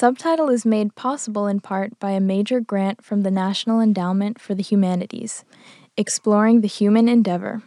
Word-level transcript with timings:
Subtitle 0.00 0.48
is 0.48 0.64
made 0.64 0.94
possible 0.94 1.46
in 1.46 1.60
part 1.60 1.98
by 1.98 2.12
a 2.12 2.20
major 2.20 2.58
grant 2.58 3.04
from 3.04 3.20
the 3.20 3.30
National 3.30 3.82
Endowment 3.82 4.40
for 4.40 4.54
the 4.54 4.62
Humanities, 4.62 5.44
exploring 5.94 6.62
the 6.62 6.68
human 6.68 7.06
endeavor. 7.06 7.64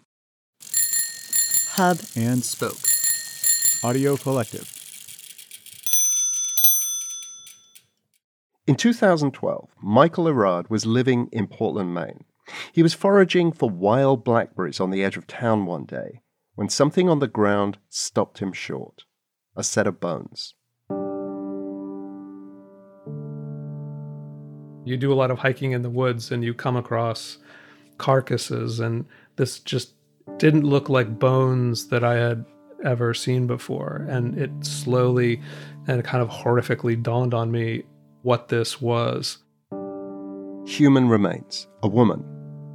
Hub 1.73 1.99
and 2.15 2.43
Spoke. 2.43 2.79
Audio 3.83 4.17
Collective. 4.17 4.67
In 8.65 8.73
2012, 8.73 9.69
Michael 9.79 10.25
Erard 10.25 10.71
was 10.71 10.87
living 10.87 11.29
in 11.31 11.45
Portland, 11.45 11.93
Maine. 11.93 12.23
He 12.71 12.81
was 12.81 12.95
foraging 12.95 13.51
for 13.51 13.69
wild 13.69 14.23
blackberries 14.23 14.79
on 14.79 14.89
the 14.89 15.03
edge 15.03 15.17
of 15.17 15.27
town 15.27 15.67
one 15.67 15.85
day 15.85 16.21
when 16.55 16.67
something 16.67 17.07
on 17.07 17.19
the 17.19 17.27
ground 17.27 17.77
stopped 17.89 18.39
him 18.39 18.53
short 18.53 19.03
a 19.55 19.63
set 19.63 19.85
of 19.85 19.99
bones. 19.99 20.55
You 24.85 24.97
do 24.97 25.11
a 25.11 25.15
lot 25.15 25.31
of 25.31 25.39
hiking 25.39 25.71
in 25.71 25.81
the 25.81 25.89
woods 25.89 26.31
and 26.31 26.43
you 26.43 26.53
come 26.53 26.75
across 26.75 27.37
carcasses, 27.97 28.79
and 28.79 29.05
this 29.35 29.59
just 29.59 29.93
didn't 30.37 30.63
look 30.63 30.89
like 30.89 31.19
bones 31.19 31.87
that 31.87 32.03
I 32.03 32.15
had 32.15 32.45
ever 32.83 33.13
seen 33.13 33.47
before. 33.47 34.05
And 34.09 34.37
it 34.37 34.51
slowly 34.61 35.41
and 35.87 36.03
kind 36.03 36.21
of 36.21 36.29
horrifically 36.29 37.01
dawned 37.01 37.33
on 37.33 37.51
me 37.51 37.83
what 38.23 38.49
this 38.49 38.81
was. 38.81 39.37
Human 40.65 41.09
remains, 41.09 41.67
a 41.81 41.87
woman. 41.87 42.25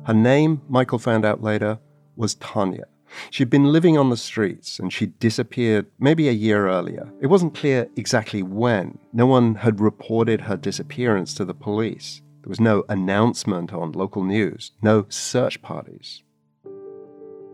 Her 0.06 0.14
name, 0.14 0.62
Michael 0.68 0.98
found 0.98 1.24
out 1.24 1.42
later, 1.42 1.78
was 2.16 2.34
Tanya. 2.36 2.84
She'd 3.30 3.50
been 3.50 3.72
living 3.72 3.96
on 3.96 4.10
the 4.10 4.16
streets 4.16 4.78
and 4.78 4.92
she'd 4.92 5.18
disappeared 5.18 5.86
maybe 5.98 6.28
a 6.28 6.32
year 6.32 6.68
earlier. 6.68 7.10
It 7.20 7.28
wasn't 7.28 7.54
clear 7.54 7.88
exactly 7.96 8.42
when. 8.42 8.98
No 9.12 9.26
one 9.26 9.56
had 9.56 9.80
reported 9.80 10.42
her 10.42 10.56
disappearance 10.56 11.34
to 11.34 11.44
the 11.44 11.54
police. 11.54 12.22
There 12.42 12.50
was 12.50 12.60
no 12.60 12.84
announcement 12.88 13.72
on 13.72 13.92
local 13.92 14.24
news, 14.24 14.72
no 14.82 15.06
search 15.08 15.60
parties. 15.62 16.22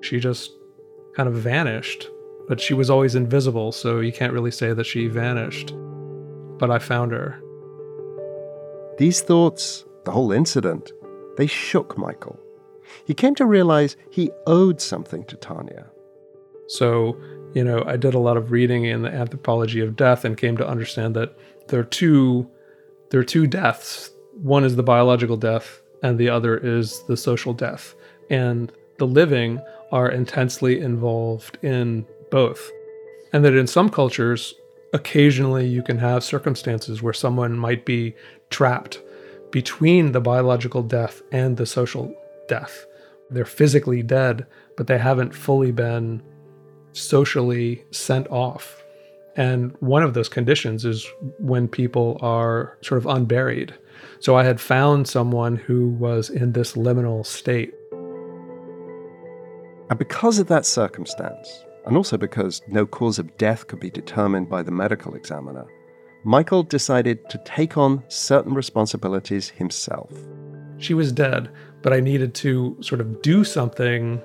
She 0.03 0.21
just 0.21 0.51
kind 1.17 1.29
of 1.29 1.35
vanished, 1.35 2.09
but 2.49 2.61
she 2.61 2.75
was 2.75 2.91
always 2.91 3.15
invisible, 3.15 3.73
so 3.73 4.01
you 4.01 4.13
can't 4.13 4.33
really 4.33 4.51
say 4.51 4.73
that 4.73 4.85
she 4.85 5.09
vanished. 5.09 5.73
But 6.59 6.71
I 6.71 6.79
found 6.79 7.13
her. 7.13 7.41
These 8.99 9.23
thoughts, 9.23 9.85
the 10.05 10.13
whole 10.13 10.31
incident, 10.31 10.93
they 11.37 11.47
shook 11.47 11.99
Michael. 11.99 12.39
He 13.05 13.15
came 13.15 13.35
to 13.37 13.47
realize 13.47 13.97
he 14.11 14.31
owed 14.47 14.81
something 14.81 15.25
to 15.25 15.37
Tanya. 15.37 15.87
So, 16.69 17.17
you 17.55 17.63
know, 17.63 17.85
I 17.87 17.97
did 17.97 18.15
a 18.15 18.19
lot 18.19 18.37
of 18.37 18.51
reading 18.51 18.85
in 18.85 19.03
the 19.03 19.13
anthropology 19.13 19.81
of 19.81 19.97
death 19.97 20.25
and 20.25 20.37
came 20.37 20.57
to 20.57 20.67
understand 20.67 21.15
that 21.17 21.37
there 21.69 21.81
are 21.81 21.85
two 21.85 22.49
there 23.11 23.21
are 23.21 23.25
two 23.25 23.47
deaths. 23.47 24.11
One 24.43 24.65
is 24.65 24.75
the 24.75 24.83
biological 24.83 25.37
death 25.37 25.81
and 26.03 26.19
the 26.19 26.29
other 26.29 26.57
is 26.57 27.03
the 27.05 27.17
social 27.17 27.53
death. 27.53 27.95
And 28.29 28.73
the 28.99 29.07
living 29.07 29.61
are 29.93 30.11
intensely 30.11 30.81
involved 30.81 31.59
in 31.63 32.07
both. 32.31 32.71
And 33.33 33.45
that 33.45 33.55
in 33.55 33.67
some 33.67 33.89
cultures, 33.89 34.55
occasionally 34.93 35.67
you 35.67 35.83
can 35.83 35.99
have 35.99 36.25
circumstances 36.25 37.03
where 37.03 37.13
someone 37.13 37.57
might 37.57 37.85
be 37.85 38.15
trapped 38.51 39.01
between 39.51 40.13
the 40.13 40.21
biological 40.21 40.83
death 40.83 41.23
and 41.31 41.57
the 41.57 41.67
social 41.67 42.13
death. 42.49 42.87
They're 43.31 43.45
physically 43.45 44.03
dead, 44.03 44.47
but 44.77 44.87
they 44.87 44.99
haven't 44.99 45.35
fully 45.35 45.73
been 45.73 46.23
socially 46.93 47.85
sent 47.91 48.29
off. 48.29 48.85
And 49.37 49.75
one 49.81 50.03
of 50.03 50.15
those 50.15 50.29
conditions 50.29 50.85
is 50.85 51.07
when 51.39 51.67
people 51.67 52.19
are 52.21 52.79
sort 52.83 52.99
of 52.99 53.07
unburied. 53.07 53.75
So 54.21 54.37
I 54.37 54.45
had 54.45 54.61
found 54.61 55.09
someone 55.09 55.57
who 55.57 55.89
was 55.89 56.31
in 56.31 56.53
this 56.53 56.75
liminal 56.75 57.27
state. 57.27 57.75
And 59.91 59.99
because 59.99 60.39
of 60.39 60.47
that 60.49 60.65
circumstance, 60.65 61.65
and 61.85 61.97
also 61.97 62.17
because 62.17 62.63
no 62.69 62.87
cause 62.87 63.19
of 63.19 63.37
death 63.37 63.67
could 63.67 63.81
be 63.81 63.91
determined 63.91 64.49
by 64.49 64.63
the 64.63 64.71
medical 64.71 65.15
examiner, 65.15 65.67
Michael 66.25 66.63
decided 66.63 67.29
to 67.29 67.39
take 67.45 67.77
on 67.77 68.03
certain 68.09 68.55
responsibilities 68.55 69.51
himself. 69.51 70.11
She 70.79 70.95
was 70.95 71.13
dead, 71.13 71.51
but 71.85 71.93
I 71.93 72.01
needed 72.01 72.35
to 72.37 72.79
sort 72.81 73.03
of 73.03 73.21
do 73.21 73.45
something. 73.45 74.23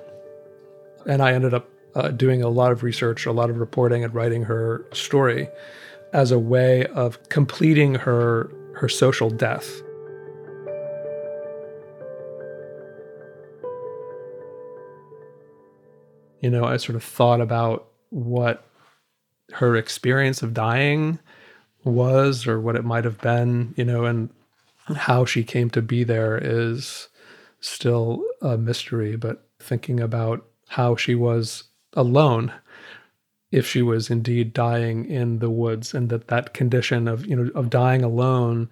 And 1.06 1.22
I 1.22 1.34
ended 1.34 1.52
up 1.52 1.68
uh, 1.94 2.08
doing 2.08 2.42
a 2.42 2.48
lot 2.48 2.72
of 2.72 2.82
research, 2.82 3.26
a 3.26 3.32
lot 3.32 3.50
of 3.50 3.58
reporting, 3.58 4.02
and 4.02 4.14
writing 4.14 4.44
her 4.44 4.86
story 4.94 5.46
as 6.14 6.32
a 6.32 6.38
way 6.38 6.86
of 6.86 7.22
completing 7.28 7.96
her 7.96 8.50
her 8.76 8.88
social 8.88 9.28
death. 9.28 9.82
You 16.40 16.48
know, 16.48 16.64
I 16.64 16.78
sort 16.78 16.96
of 16.96 17.04
thought 17.04 17.42
about 17.42 17.88
what 18.08 18.64
her 19.52 19.76
experience 19.76 20.42
of 20.42 20.54
dying 20.54 21.18
was 21.84 22.46
or 22.46 22.58
what 22.58 22.76
it 22.76 22.86
might 22.86 23.04
have 23.04 23.20
been, 23.20 23.74
you 23.76 23.84
know, 23.84 24.06
and 24.06 24.30
how 24.96 25.26
she 25.26 25.44
came 25.44 25.68
to 25.70 25.82
be 25.82 26.04
there 26.04 26.38
is 26.42 27.09
still 27.60 28.24
a 28.40 28.56
mystery, 28.56 29.16
but 29.16 29.46
thinking 29.58 30.00
about 30.00 30.46
how 30.68 30.96
she 30.96 31.14
was 31.14 31.64
alone 31.94 32.52
if 33.50 33.66
she 33.66 33.82
was 33.82 34.10
indeed 34.10 34.52
dying 34.52 35.04
in 35.06 35.40
the 35.40 35.50
woods 35.50 35.92
and 35.92 36.08
that 36.08 36.28
that 36.28 36.54
condition 36.54 37.08
of 37.08 37.26
you 37.26 37.34
know 37.34 37.50
of 37.56 37.68
dying 37.68 38.04
alone 38.04 38.70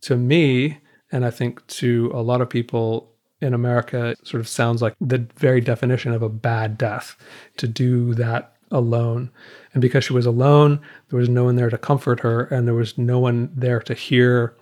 to 0.00 0.16
me 0.16 0.78
and 1.12 1.26
i 1.26 1.30
think 1.30 1.64
to 1.66 2.10
a 2.14 2.22
lot 2.22 2.40
of 2.40 2.48
people 2.48 3.12
in 3.42 3.52
america 3.52 4.16
sort 4.24 4.40
of 4.40 4.48
sounds 4.48 4.80
like 4.80 4.94
the 5.02 5.18
very 5.36 5.60
definition 5.60 6.14
of 6.14 6.22
a 6.22 6.30
bad 6.30 6.78
death 6.78 7.14
to 7.58 7.68
do 7.68 8.14
that 8.14 8.56
alone. 8.70 9.30
And 9.72 9.80
because 9.80 10.04
she 10.04 10.12
was 10.12 10.26
alone 10.26 10.80
there 11.08 11.18
was 11.18 11.28
no 11.28 11.44
one 11.44 11.56
there 11.56 11.70
to 11.70 11.78
comfort 11.78 12.20
her 12.20 12.44
and 12.44 12.66
there 12.66 12.74
was 12.74 12.98
no 12.98 13.18
one 13.18 13.50
there 13.54 13.80
to 13.80 13.94
hear 13.94 14.56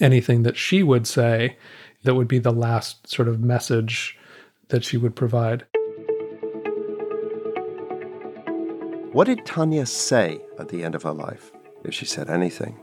anything 0.00 0.42
that 0.42 0.56
she 0.56 0.82
would 0.82 1.06
say 1.06 1.56
that 2.04 2.14
would 2.14 2.28
be 2.28 2.38
the 2.38 2.52
last 2.52 3.08
sort 3.08 3.28
of 3.28 3.40
message 3.40 4.16
that 4.68 4.84
she 4.84 4.96
would 4.96 5.16
provide. 5.16 5.64
What 9.12 9.26
did 9.26 9.46
Tanya 9.46 9.86
say 9.86 10.40
at 10.58 10.68
the 10.68 10.84
end 10.84 10.94
of 10.94 11.02
her 11.02 11.12
life, 11.12 11.50
if 11.84 11.94
she 11.94 12.04
said 12.04 12.28
anything? 12.28 12.78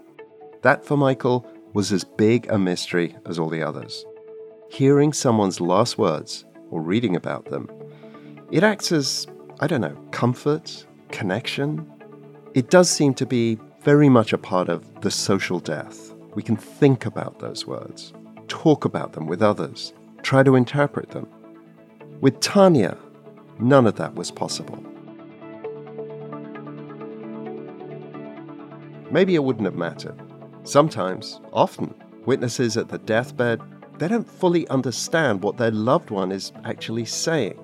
That 0.63 0.85
for 0.85 0.97
Michael 0.97 1.45
was 1.73 1.91
as 1.91 2.03
big 2.03 2.49
a 2.49 2.57
mystery 2.57 3.15
as 3.25 3.37
all 3.37 3.49
the 3.49 3.61
others. 3.61 4.05
Hearing 4.69 5.13
someone's 5.13 5.61
last 5.61 5.97
words 5.97 6.45
or 6.69 6.81
reading 6.81 7.15
about 7.15 7.45
them, 7.45 7.69
it 8.51 8.63
acts 8.63 8.91
as, 8.91 9.27
I 9.59 9.67
don't 9.67 9.81
know, 9.81 9.97
comfort, 10.11 10.85
connection. 11.09 11.85
It 12.53 12.69
does 12.69 12.89
seem 12.89 13.13
to 13.15 13.25
be 13.25 13.59
very 13.81 14.09
much 14.09 14.33
a 14.33 14.37
part 14.37 14.69
of 14.69 15.01
the 15.01 15.11
social 15.11 15.59
death. 15.59 16.13
We 16.33 16.43
can 16.43 16.55
think 16.55 17.05
about 17.05 17.39
those 17.39 17.67
words 17.67 18.13
talk 18.51 18.83
about 18.83 19.13
them 19.13 19.27
with 19.27 19.41
others, 19.41 19.93
try 20.23 20.43
to 20.43 20.57
interpret 20.57 21.11
them. 21.11 21.25
With 22.19 22.41
Tanya, 22.41 22.97
none 23.59 23.87
of 23.87 23.95
that 23.95 24.13
was 24.13 24.29
possible. 24.29 24.83
Maybe 29.09 29.35
it 29.35 29.43
wouldn't 29.43 29.65
have 29.65 29.75
mattered. 29.75 30.21
Sometimes, 30.63 31.39
often, 31.53 31.95
witnesses 32.25 32.75
at 32.75 32.89
the 32.89 32.97
deathbed, 32.97 33.61
they 33.97 34.09
don't 34.09 34.29
fully 34.29 34.67
understand 34.67 35.41
what 35.41 35.55
their 35.55 35.71
loved 35.71 36.09
one 36.09 36.31
is 36.31 36.51
actually 36.65 37.05
saying 37.05 37.57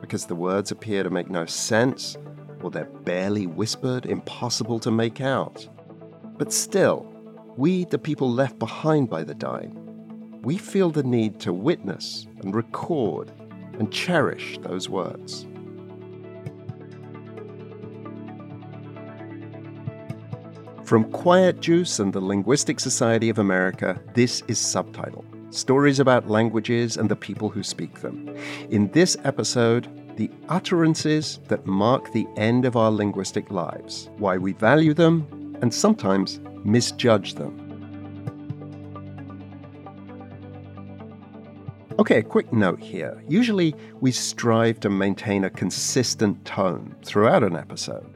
because 0.00 0.24
the 0.24 0.34
words 0.34 0.70
appear 0.70 1.02
to 1.02 1.10
make 1.10 1.28
no 1.28 1.44
sense 1.44 2.16
or 2.62 2.70
they're 2.70 2.84
barely 2.84 3.46
whispered, 3.46 4.06
impossible 4.06 4.78
to 4.78 4.90
make 4.90 5.20
out. 5.20 5.68
But 6.38 6.50
still, 6.50 7.12
we, 7.56 7.84
the 7.84 7.98
people 7.98 8.30
left 8.30 8.58
behind 8.58 9.10
by 9.10 9.22
the 9.22 9.34
dying, 9.34 9.83
we 10.44 10.58
feel 10.58 10.90
the 10.90 11.02
need 11.02 11.40
to 11.40 11.52
witness 11.52 12.26
and 12.40 12.54
record 12.54 13.32
and 13.78 13.90
cherish 13.90 14.58
those 14.58 14.88
words. 14.88 15.46
From 20.84 21.10
Quiet 21.12 21.60
Juice 21.60 21.98
and 21.98 22.12
the 22.12 22.20
Linguistic 22.20 22.78
Society 22.78 23.30
of 23.30 23.38
America, 23.38 23.98
this 24.12 24.42
is 24.46 24.58
Subtitle 24.58 25.24
stories 25.50 26.00
about 26.00 26.28
languages 26.28 26.96
and 26.96 27.08
the 27.08 27.14
people 27.14 27.48
who 27.48 27.62
speak 27.62 28.00
them. 28.00 28.36
In 28.70 28.90
this 28.90 29.16
episode, 29.22 29.88
the 30.16 30.28
utterances 30.48 31.38
that 31.46 31.64
mark 31.64 32.12
the 32.12 32.26
end 32.36 32.64
of 32.64 32.76
our 32.76 32.90
linguistic 32.90 33.50
lives, 33.52 34.10
why 34.18 34.36
we 34.36 34.52
value 34.52 34.92
them, 34.92 35.56
and 35.62 35.72
sometimes 35.72 36.40
misjudge 36.64 37.34
them. 37.34 37.63
Okay, 42.04 42.18
a 42.18 42.22
quick 42.22 42.52
note 42.52 42.80
here. 42.80 43.24
Usually, 43.30 43.74
we 44.02 44.12
strive 44.12 44.78
to 44.80 44.90
maintain 44.90 45.42
a 45.42 45.48
consistent 45.48 46.44
tone 46.44 46.94
throughout 47.02 47.42
an 47.42 47.56
episode. 47.56 48.14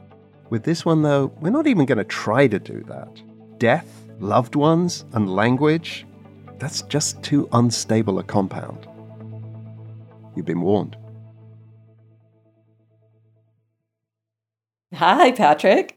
With 0.50 0.64
this 0.64 0.84
one, 0.84 1.00
though, 1.00 1.32
we're 1.40 1.48
not 1.48 1.66
even 1.66 1.86
going 1.86 1.96
to 1.96 2.04
try 2.04 2.48
to 2.48 2.58
do 2.58 2.84
that. 2.86 3.08
death, 3.56 4.04
loved 4.20 4.56
ones, 4.56 5.06
and 5.14 5.34
language, 5.34 6.06
that's 6.58 6.82
just 6.82 7.22
too 7.22 7.48
unstable 7.52 8.18
a 8.18 8.22
compound. 8.22 8.86
You've 10.36 10.44
been 10.44 10.60
warned. 10.60 10.94
Hi, 14.92 15.32
Patrick. 15.32 15.96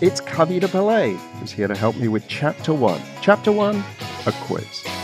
It's 0.00 0.20
Kavita 0.20 0.66
Pillay, 0.66 1.16
who's 1.38 1.52
here 1.52 1.68
to 1.68 1.76
help 1.76 1.94
me 1.98 2.08
with 2.08 2.26
Chapter 2.26 2.74
1. 2.74 3.00
Chapter 3.22 3.52
1, 3.52 3.76
a 4.26 4.32
quiz. 4.42 4.95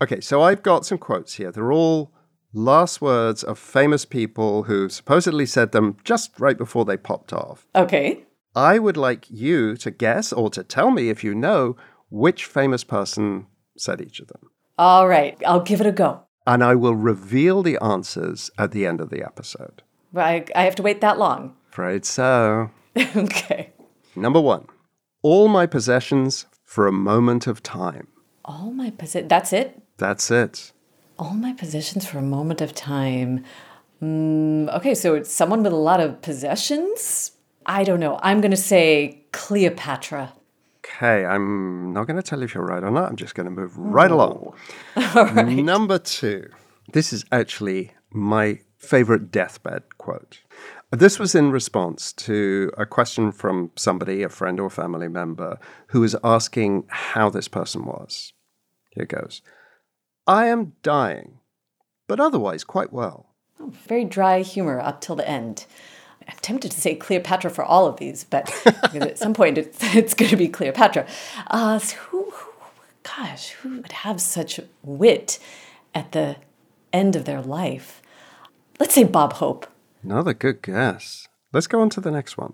Okay, 0.00 0.20
so 0.20 0.42
I've 0.42 0.62
got 0.62 0.86
some 0.86 0.98
quotes 0.98 1.34
here. 1.34 1.50
They're 1.50 1.72
all 1.72 2.12
last 2.52 3.00
words 3.00 3.42
of 3.42 3.58
famous 3.58 4.04
people 4.04 4.64
who 4.64 4.88
supposedly 4.88 5.44
said 5.44 5.72
them 5.72 5.96
just 6.04 6.38
right 6.38 6.56
before 6.56 6.84
they 6.84 6.96
popped 6.96 7.32
off. 7.32 7.66
Okay. 7.74 8.24
I 8.54 8.78
would 8.78 8.96
like 8.96 9.26
you 9.28 9.76
to 9.78 9.90
guess 9.90 10.32
or 10.32 10.50
to 10.50 10.62
tell 10.62 10.90
me 10.90 11.08
if 11.08 11.22
you 11.24 11.34
know 11.34 11.76
which 12.10 12.44
famous 12.44 12.84
person 12.84 13.46
said 13.76 14.00
each 14.00 14.20
of 14.20 14.28
them. 14.28 14.50
All 14.78 15.08
right. 15.08 15.40
I'll 15.46 15.60
give 15.60 15.80
it 15.80 15.86
a 15.86 15.92
go. 15.92 16.22
And 16.46 16.64
I 16.64 16.74
will 16.74 16.94
reveal 16.94 17.62
the 17.62 17.78
answers 17.82 18.50
at 18.56 18.70
the 18.70 18.86
end 18.86 19.00
of 19.00 19.10
the 19.10 19.22
episode. 19.22 19.82
I, 20.16 20.44
I 20.54 20.62
have 20.62 20.76
to 20.76 20.82
wait 20.82 21.00
that 21.00 21.18
long. 21.18 21.56
Afraid 21.70 22.04
so. 22.04 22.70
okay. 22.96 23.72
Number 24.16 24.40
one 24.40 24.66
All 25.22 25.48
my 25.48 25.66
possessions 25.66 26.46
for 26.64 26.86
a 26.86 26.92
moment 26.92 27.46
of 27.46 27.62
time. 27.62 28.08
All 28.44 28.72
my 28.72 28.90
possessions. 28.90 29.28
That's 29.28 29.52
it? 29.52 29.82
That's 29.98 30.30
it. 30.30 30.72
All 31.18 31.34
my 31.34 31.52
possessions 31.52 32.06
for 32.06 32.18
a 32.18 32.22
moment 32.22 32.60
of 32.60 32.74
time. 32.74 33.44
Mm, 34.00 34.74
okay, 34.76 34.94
so 34.94 35.14
it's 35.16 35.30
someone 35.30 35.64
with 35.64 35.72
a 35.72 35.76
lot 35.76 36.00
of 36.00 36.22
possessions? 36.22 37.32
I 37.66 37.82
don't 37.84 38.00
know. 38.00 38.18
I'm 38.22 38.40
going 38.40 38.52
to 38.52 38.56
say 38.56 39.24
Cleopatra. 39.32 40.32
Okay, 40.78 41.24
I'm 41.26 41.92
not 41.92 42.06
going 42.06 42.16
to 42.16 42.22
tell 42.22 42.38
you 42.38 42.44
if 42.44 42.54
you're 42.54 42.64
right 42.64 42.82
or 42.82 42.90
not. 42.90 43.10
I'm 43.10 43.16
just 43.16 43.34
going 43.34 43.44
to 43.46 43.50
move 43.50 43.76
right 43.76 44.10
along. 44.10 44.54
Number 45.64 45.98
two. 45.98 46.48
This 46.92 47.12
is 47.12 47.24
actually 47.30 47.92
my 48.10 48.60
favorite 48.78 49.30
deathbed 49.30 49.98
quote. 49.98 50.40
This 50.90 51.18
was 51.18 51.34
in 51.34 51.50
response 51.50 52.12
to 52.14 52.70
a 52.78 52.86
question 52.86 53.32
from 53.32 53.72
somebody, 53.76 54.22
a 54.22 54.30
friend 54.30 54.58
or 54.58 54.70
family 54.70 55.08
member, 55.08 55.58
who 55.88 56.00
was 56.00 56.16
asking 56.24 56.84
how 56.88 57.28
this 57.28 57.48
person 57.48 57.84
was. 57.84 58.32
Here 58.90 59.02
it 59.02 59.10
goes 59.10 59.42
I 60.28 60.46
am 60.48 60.74
dying, 60.82 61.38
but 62.06 62.20
otherwise 62.20 62.62
quite 62.62 62.92
well. 62.92 63.26
Oh, 63.58 63.72
very 63.88 64.04
dry 64.04 64.42
humor 64.42 64.78
up 64.78 65.00
till 65.00 65.16
the 65.16 65.28
end. 65.28 65.64
I'm 66.28 66.36
tempted 66.42 66.70
to 66.70 66.80
say 66.80 66.94
Cleopatra 66.94 67.50
for 67.50 67.64
all 67.64 67.86
of 67.86 67.96
these, 67.96 68.24
but 68.24 68.52
at 68.94 69.16
some 69.18 69.32
point 69.32 69.56
it's, 69.56 69.78
it's 69.96 70.12
going 70.12 70.30
to 70.30 70.36
be 70.36 70.46
Cleopatra. 70.46 71.06
Uh, 71.46 71.78
so 71.78 71.96
who, 71.96 72.30
who, 72.30 72.50
gosh, 73.02 73.52
who 73.52 73.80
would 73.80 73.92
have 73.92 74.20
such 74.20 74.60
wit 74.82 75.38
at 75.94 76.12
the 76.12 76.36
end 76.92 77.16
of 77.16 77.24
their 77.24 77.40
life? 77.40 78.02
Let's 78.78 78.94
say 78.94 79.04
Bob 79.04 79.34
Hope. 79.34 79.66
Another 80.02 80.34
good 80.34 80.60
guess. 80.60 81.26
Let's 81.54 81.66
go 81.66 81.80
on 81.80 81.88
to 81.90 82.02
the 82.02 82.10
next 82.10 82.36
one. 82.36 82.52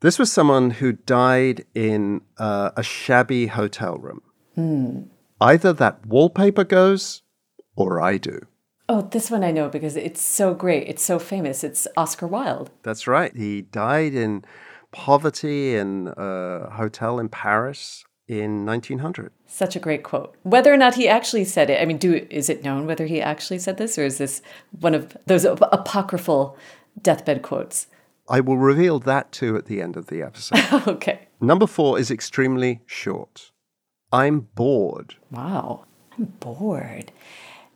This 0.00 0.16
was 0.16 0.30
someone 0.30 0.70
who 0.70 0.92
died 0.92 1.64
in 1.74 2.20
uh, 2.38 2.70
a 2.76 2.84
shabby 2.84 3.48
hotel 3.48 3.98
room. 3.98 4.22
Hmm. 4.54 5.02
Either 5.44 5.74
that 5.74 6.06
wallpaper 6.06 6.64
goes 6.64 7.20
or 7.76 8.00
I 8.00 8.16
do. 8.16 8.46
Oh, 8.88 9.02
this 9.02 9.30
one 9.30 9.44
I 9.44 9.50
know 9.50 9.68
because 9.68 9.94
it's 9.94 10.22
so 10.22 10.54
great. 10.54 10.88
It's 10.88 11.04
so 11.04 11.18
famous. 11.18 11.62
It's 11.62 11.86
Oscar 11.98 12.26
Wilde. 12.26 12.70
That's 12.82 13.06
right. 13.06 13.30
He 13.36 13.60
died 13.60 14.14
in 14.14 14.42
poverty 14.90 15.74
in 15.74 16.14
a 16.16 16.70
hotel 16.70 17.18
in 17.18 17.28
Paris 17.28 18.06
in 18.26 18.64
1900. 18.64 19.32
Such 19.46 19.76
a 19.76 19.80
great 19.80 20.02
quote. 20.02 20.34
Whether 20.44 20.72
or 20.72 20.78
not 20.78 20.94
he 20.94 21.08
actually 21.08 21.44
said 21.44 21.68
it, 21.68 21.82
I 21.82 21.84
mean, 21.84 21.98
do 21.98 22.26
is 22.30 22.48
it 22.48 22.64
known 22.64 22.86
whether 22.86 23.04
he 23.04 23.20
actually 23.20 23.58
said 23.58 23.76
this, 23.76 23.98
or 23.98 24.04
is 24.04 24.16
this 24.16 24.40
one 24.80 24.94
of 24.94 25.14
those 25.26 25.44
apocryphal 25.44 26.56
deathbed 27.02 27.42
quotes? 27.42 27.86
I 28.30 28.40
will 28.40 28.56
reveal 28.56 28.98
that 29.00 29.30
too 29.30 29.58
at 29.58 29.66
the 29.66 29.82
end 29.82 29.98
of 29.98 30.06
the 30.06 30.22
episode. 30.22 30.88
okay. 30.88 31.28
Number 31.38 31.66
four 31.66 31.98
is 31.98 32.10
extremely 32.10 32.80
short. 32.86 33.50
I'm 34.14 34.40
bored. 34.54 35.16
Wow, 35.32 35.86
I'm 36.16 36.26
bored. 36.38 37.10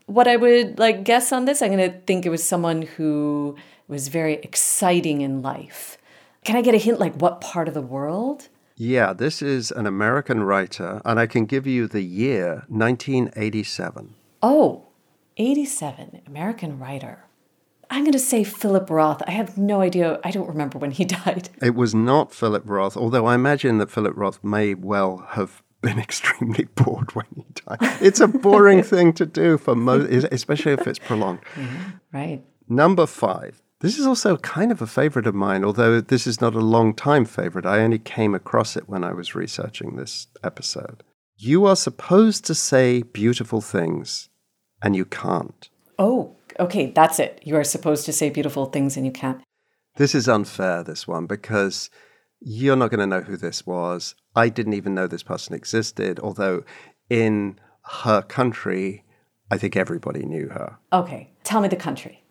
What 0.06 0.28
I 0.28 0.36
would 0.36 0.78
like 0.78 1.02
guess 1.02 1.32
on 1.32 1.46
this, 1.46 1.60
I'm 1.60 1.72
going 1.72 1.90
to 1.90 1.98
think 2.06 2.24
it 2.24 2.30
was 2.30 2.44
someone 2.44 2.82
who 2.82 3.56
was 3.88 4.06
very 4.08 4.34
exciting 4.34 5.20
in 5.20 5.42
life. 5.42 5.98
Can 6.44 6.56
I 6.56 6.62
get 6.62 6.74
a 6.74 6.78
hint, 6.78 7.00
like 7.00 7.14
what 7.16 7.40
part 7.40 7.66
of 7.66 7.74
the 7.74 7.82
world? 7.82 8.48
Yeah, 8.76 9.12
this 9.12 9.42
is 9.42 9.72
an 9.72 9.86
American 9.86 10.44
writer, 10.44 11.02
and 11.04 11.18
I 11.18 11.26
can 11.26 11.44
give 11.46 11.66
you 11.66 11.88
the 11.88 12.02
year 12.02 12.64
1987. 12.68 14.14
Oh, 14.40 14.86
87, 15.36 16.22
American 16.26 16.78
writer. 16.78 17.24
I'm 17.90 18.02
going 18.04 18.12
to 18.12 18.18
say 18.20 18.44
Philip 18.44 18.88
Roth. 18.90 19.22
I 19.26 19.32
have 19.32 19.58
no 19.58 19.80
idea. 19.80 20.20
I 20.22 20.30
don't 20.30 20.46
remember 20.46 20.78
when 20.78 20.92
he 20.92 21.04
died. 21.24 21.48
It 21.60 21.74
was 21.74 21.94
not 21.94 22.32
Philip 22.32 22.62
Roth, 22.66 22.96
although 22.96 23.26
I 23.26 23.34
imagine 23.34 23.78
that 23.78 23.90
Philip 23.90 24.14
Roth 24.16 24.44
may 24.44 24.74
well 24.74 25.26
have 25.30 25.62
been 25.80 25.98
extremely 26.08 26.64
bored 26.64 27.14
when 27.14 27.26
he 27.34 27.44
died. 27.54 27.78
It's 28.02 28.20
a 28.20 28.28
boring 28.28 28.82
thing 28.92 29.12
to 29.14 29.26
do 29.26 29.58
for 29.58 29.74
most, 29.74 30.28
especially 30.32 30.72
if 30.72 30.86
it's 30.86 30.98
prolonged. 30.98 31.40
Mm-hmm. 31.54 31.90
Right. 32.12 32.44
Number 32.68 33.06
five. 33.06 33.62
This 33.80 33.96
is 33.96 34.06
also 34.06 34.36
kind 34.38 34.72
of 34.72 34.82
a 34.82 34.88
favorite 34.88 35.28
of 35.28 35.36
mine, 35.36 35.64
although 35.64 36.00
this 36.00 36.26
is 36.26 36.40
not 36.40 36.56
a 36.56 36.60
long 36.60 36.94
time 36.94 37.24
favorite. 37.24 37.64
I 37.64 37.78
only 37.78 38.00
came 38.00 38.34
across 38.34 38.76
it 38.76 38.88
when 38.88 39.04
I 39.04 39.12
was 39.12 39.36
researching 39.36 39.94
this 39.94 40.26
episode. 40.42 41.04
You 41.36 41.64
are 41.66 41.76
supposed 41.76 42.44
to 42.46 42.56
say 42.56 43.02
beautiful 43.02 43.60
things, 43.60 44.30
and 44.82 44.96
you 44.96 45.04
can't. 45.04 45.68
Oh, 45.96 46.36
okay, 46.58 46.90
that's 46.90 47.18
it. 47.18 47.40
You 47.44 47.56
are 47.56 47.64
supposed 47.64 48.04
to 48.06 48.12
say 48.12 48.30
beautiful 48.30 48.66
things 48.66 48.96
and 48.96 49.06
you 49.06 49.12
can't. 49.12 49.42
This 49.96 50.14
is 50.14 50.28
unfair, 50.28 50.82
this 50.82 51.08
one, 51.08 51.26
because 51.26 51.90
you're 52.40 52.76
not 52.76 52.90
going 52.90 53.00
to 53.00 53.06
know 53.06 53.20
who 53.20 53.36
this 53.36 53.66
was. 53.66 54.14
I 54.34 54.48
didn't 54.48 54.74
even 54.74 54.94
know 54.94 55.06
this 55.06 55.22
person 55.22 55.54
existed, 55.54 56.20
although 56.20 56.64
in 57.10 57.58
her 58.02 58.22
country, 58.22 59.04
I 59.50 59.58
think 59.58 59.76
everybody 59.76 60.24
knew 60.24 60.48
her. 60.48 60.78
Okay, 60.92 61.32
tell 61.42 61.60
me 61.60 61.68
the 61.68 61.76
country 61.76 62.24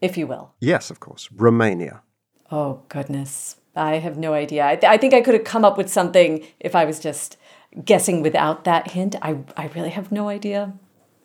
if 0.00 0.16
you 0.16 0.26
will. 0.26 0.54
Yes, 0.60 0.90
of 0.90 1.00
course. 1.00 1.28
Romania. 1.34 2.02
Oh, 2.50 2.82
goodness. 2.88 3.56
I 3.74 3.96
have 3.96 4.16
no 4.16 4.32
idea. 4.32 4.66
I, 4.66 4.76
th- 4.76 4.90
I, 4.90 4.96
think 4.96 5.14
I 5.14 5.20
could 5.20 5.34
have 5.34 5.44
come 5.44 5.64
up 5.64 5.76
with 5.76 5.88
something 5.88 6.46
if 6.60 6.74
I 6.74 6.84
was 6.84 6.98
just 6.98 7.36
guessing 7.84 8.22
without 8.22 8.64
that 8.64 8.92
hint. 8.92 9.14
I, 9.22 9.38
I 9.56 9.66
really 9.68 9.90
have 9.90 10.10
no 10.10 10.28
idea. 10.28 10.72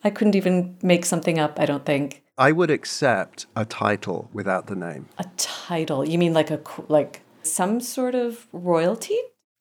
I 0.03 0.10
couldn't 0.10 0.36
even 0.36 0.77
make 0.84 1.05
something 1.05 1.39
up, 1.39 1.60
I 1.60 1.65
don't 1.65 1.86
think. 1.86 2.24
I 2.38 2.51
would 2.51 2.69
accept 2.69 3.46
a 3.55 3.63
title 3.63 4.29
without 4.34 4.67
the 4.67 4.75
name. 4.75 5.08
A 5.17 5.25
title? 5.38 6.08
You 6.08 6.17
mean 6.17 6.34
like 6.34 6.51
a 6.51 6.60
like 6.88 7.22
some 7.43 7.79
sort 7.79 8.15
of 8.15 8.47
royalty? 8.51 9.17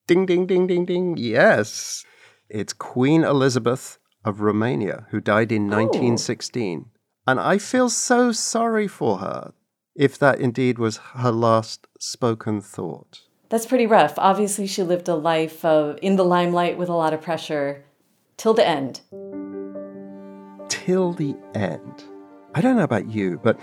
Ding 0.06 0.26
ding 0.26 0.46
ding 0.46 0.66
ding 0.66 0.84
ding. 0.84 1.16
Yes. 1.16 2.04
It's 2.48 2.72
Queen 2.72 3.24
Elizabeth 3.24 3.98
of 4.24 4.40
Romania 4.40 5.06
who 5.10 5.20
died 5.20 5.52
in 5.52 5.68
1916. 5.68 6.86
And 7.26 7.40
I 7.40 7.58
feel 7.58 7.88
so 7.88 8.32
sorry 8.32 8.88
for 8.88 9.18
her 9.18 9.52
if 9.94 10.18
that 10.18 10.40
indeed 10.40 10.78
was 10.78 10.96
her 11.14 11.30
last 11.30 11.86
spoken 11.98 12.60
thought. 12.60 13.22
That's 13.48 13.66
pretty 13.66 13.86
rough. 13.86 14.14
Obviously, 14.16 14.66
she 14.66 14.82
lived 14.82 15.08
a 15.08 15.14
life 15.14 15.64
of 15.64 15.98
in 16.00 16.16
the 16.16 16.24
limelight 16.24 16.78
with 16.78 16.88
a 16.88 16.94
lot 16.94 17.12
of 17.12 17.20
pressure 17.20 17.84
till 18.36 18.54
the 18.54 18.66
end. 18.66 19.00
Till 20.68 21.12
the 21.12 21.36
end. 21.54 22.04
I 22.54 22.60
don't 22.60 22.76
know 22.76 22.82
about 22.82 23.08
you, 23.08 23.38
but 23.42 23.58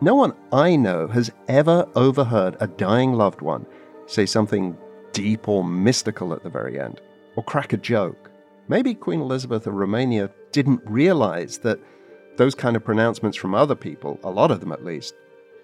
no 0.00 0.14
one 0.14 0.32
I 0.52 0.76
know 0.76 1.08
has 1.08 1.30
ever 1.48 1.86
overheard 1.94 2.56
a 2.60 2.66
dying 2.66 3.12
loved 3.12 3.42
one 3.42 3.66
say 4.06 4.26
something 4.26 4.76
deep 5.12 5.48
or 5.48 5.62
mystical 5.62 6.32
at 6.32 6.42
the 6.42 6.50
very 6.50 6.80
end, 6.80 7.00
or 7.36 7.44
crack 7.44 7.72
a 7.72 7.76
joke. 7.76 8.30
Maybe 8.68 8.94
Queen 8.94 9.20
Elizabeth 9.20 9.66
of 9.66 9.74
Romania 9.74 10.30
didn't 10.52 10.80
realize 10.84 11.58
that 11.58 11.78
those 12.36 12.54
kind 12.54 12.76
of 12.76 12.84
pronouncements 12.84 13.36
from 13.36 13.54
other 13.54 13.74
people, 13.74 14.18
a 14.24 14.30
lot 14.30 14.50
of 14.50 14.60
them 14.60 14.72
at 14.72 14.84
least, 14.84 15.14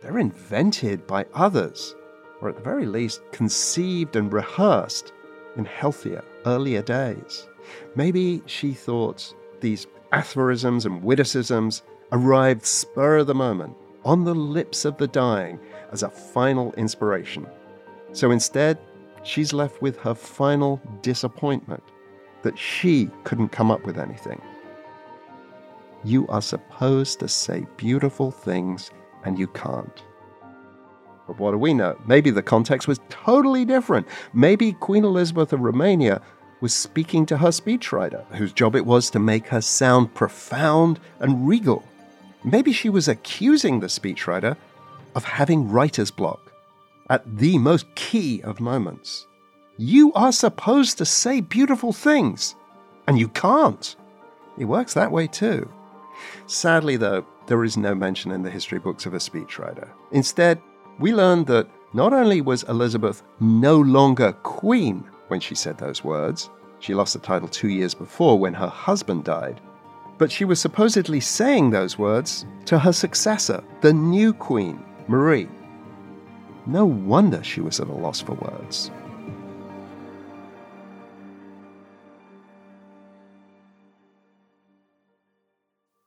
they're 0.03 0.19
invented 0.19 1.07
by 1.07 1.25
others, 1.35 1.95
or 2.41 2.49
at 2.49 2.57
the 2.57 2.63
very 2.63 2.87
least, 2.87 3.21
conceived 3.33 4.17
and 4.17 4.33
rehearsed 4.33 5.13
in 5.57 5.65
healthier, 5.65 6.23
earlier 6.45 6.83
days. 6.83 7.49
Maybe 7.95 8.43
she 8.47 8.75
thought 8.75 9.35
these 9.61 9.87
aphorisms 10.13 10.85
and 10.87 11.03
witticisms 11.03 11.83
arrived 12.13 12.65
spur 12.65 13.19
of 13.19 13.27
the 13.27 13.35
moment, 13.35 13.75
on 14.07 14.23
the 14.25 14.35
lips 14.35 14.85
of 14.85 14.97
the 14.99 15.09
dying, 15.09 15.59
as 15.91 16.05
a 16.05 16.09
final 16.09 16.73
inspiration. 16.75 17.45
So 18.13 18.31
instead, 18.31 18.79
she's 19.25 19.53
left 19.53 19.83
with 19.83 19.99
her 19.99 20.15
final 20.15 20.81
disappointment 21.03 21.83
that 22.43 22.57
she 22.57 23.11
couldn't 23.25 23.49
come 23.49 23.71
up 23.71 23.85
with 23.85 23.99
anything. 23.99 24.41
You 26.05 26.25
are 26.29 26.41
supposed 26.41 27.19
to 27.19 27.29
say 27.29 27.67
beautiful 27.77 28.31
things 28.31 28.93
and 29.25 29.37
you 29.39 29.49
can't. 29.49 30.03
But 31.27 31.41
what 31.41 31.51
do 31.51 31.59
we 31.59 31.75
know? 31.75 31.99
Maybe 32.07 32.31
the 32.31 32.43
context 32.43 32.87
was 32.87 33.01
totally 33.09 33.65
different. 33.65 34.07
Maybe 34.33 34.73
Queen 34.73 35.05
Elizabeth 35.05 35.53
of 35.53 35.61
Romania 35.61 36.23
was 36.61 36.73
speaking 36.73 37.27
to 37.27 37.39
her 37.39 37.49
speechwriter, 37.49 38.25
whose 38.37 38.53
job 38.53 38.77
it 38.77 38.87
was 38.87 39.11
to 39.11 39.19
make 39.19 39.49
her 39.49 39.61
sound 39.61 40.15
profound 40.15 41.01
and 41.19 41.49
regal. 41.49 41.85
Maybe 42.47 42.73
she 42.73 42.89
was 42.89 43.09
accusing 43.09 43.81
the 43.81 43.89
speechwriter 43.89 44.57
of 45.17 45.25
having 45.25 45.69
writer's 45.69 46.13
block 46.13 46.53
at 47.11 47.39
the 47.39 47.59
most 47.59 47.93
key 47.97 48.41
of 48.43 48.61
moments. 48.61 49.27
You 49.77 50.13
are 50.13 50.31
supposed 50.31 50.97
to 50.99 51.05
say 51.05 51.41
beautiful 51.41 51.93
things, 51.93 52.55
and 53.09 53.19
you 53.19 53.27
can't. 53.29 53.97
It 54.57 54.67
works 54.67 54.95
that 54.95 55.11
way 55.11 55.27
too. 55.27 55.69
Sadly, 56.47 56.97
though, 56.97 57.27
there 57.49 57.65
is 57.65 57.77
no 57.77 57.97
mention 57.97 58.31
in 58.31 58.45
the 58.45 58.51
history 58.51 58.79
books 58.79 59.07
of 59.07 59.15
a 59.15 59.19
speechwriter. 59.19 59.89
Instead, 60.13 60.63
we 61.01 61.13
learn 61.13 61.45
that 61.47 61.69
not 61.95 62.13
only 62.13 62.41
was 62.41 62.63
Elizabeth 62.65 63.25
no 63.41 63.77
longer 63.81 64.33
queen 64.45 65.05
when 65.29 65.41
she 65.41 65.57
said 65.57 65.79
those 65.79 66.05
words, 66.05 66.49
she 66.79 66.95
lost 66.95 67.13
the 67.13 67.19
title 67.19 67.49
two 67.49 67.69
years 67.69 67.93
before 67.93 68.39
when 68.39 68.55
her 68.55 68.69
husband 68.69 69.25
died, 69.25 69.61
but 70.19 70.33
she 70.33 70.45
was 70.45 70.61
supposedly 70.61 71.21
saying 71.21 71.71
those 71.71 71.99
words 71.99 72.47
to 72.65 72.79
her 72.79 72.93
successor, 72.93 73.63
the 73.81 73.93
new 73.93 74.33
queen, 74.33 74.83
Marie. 75.09 75.49
No 76.67 76.85
wonder 76.85 77.43
she 77.45 77.61
was 77.61 77.79
at 77.81 77.89
a 77.89 77.93
loss 77.93 78.21
for 78.21 78.35
words. 78.35 78.91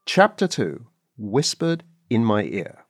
Chapter 0.04 0.48
2 0.48 0.86
Whispered 1.16 1.84
in 2.08 2.24
My 2.24 2.42
Ear. 2.42 2.84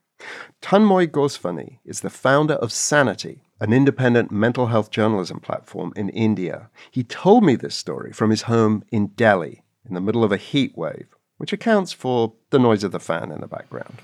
Tanmoy 0.63 1.07
Goswami 1.07 1.81
is 1.85 2.01
the 2.01 2.11
founder 2.11 2.55
of 2.55 2.73
Sanity, 2.73 3.43
an 3.61 3.73
independent 3.73 4.31
mental 4.31 4.67
health 4.67 4.91
journalism 4.91 5.39
platform 5.39 5.93
in 5.97 6.09
India. 6.11 6.71
He 6.91 7.05
told 7.05 7.45
me 7.45 7.57
this 7.57 7.75
story 7.75 8.13
from 8.13 8.31
his 8.31 8.43
home 8.43 8.85
in 8.91 9.09
Delhi 9.09 9.63
in 9.89 9.95
the 9.95 10.01
middle 10.01 10.25
of 10.25 10.33
a 10.33 10.37
heat 10.37 10.77
wave, 10.77 11.07
which 11.39 11.53
accounts 11.53 11.93
for 11.93 12.33
the 12.51 12.59
noise 12.59 12.85
of 12.85 12.93
the 12.93 13.01
fan 13.01 13.33
in 13.33 13.41
the 13.41 13.47
background. 13.47 14.01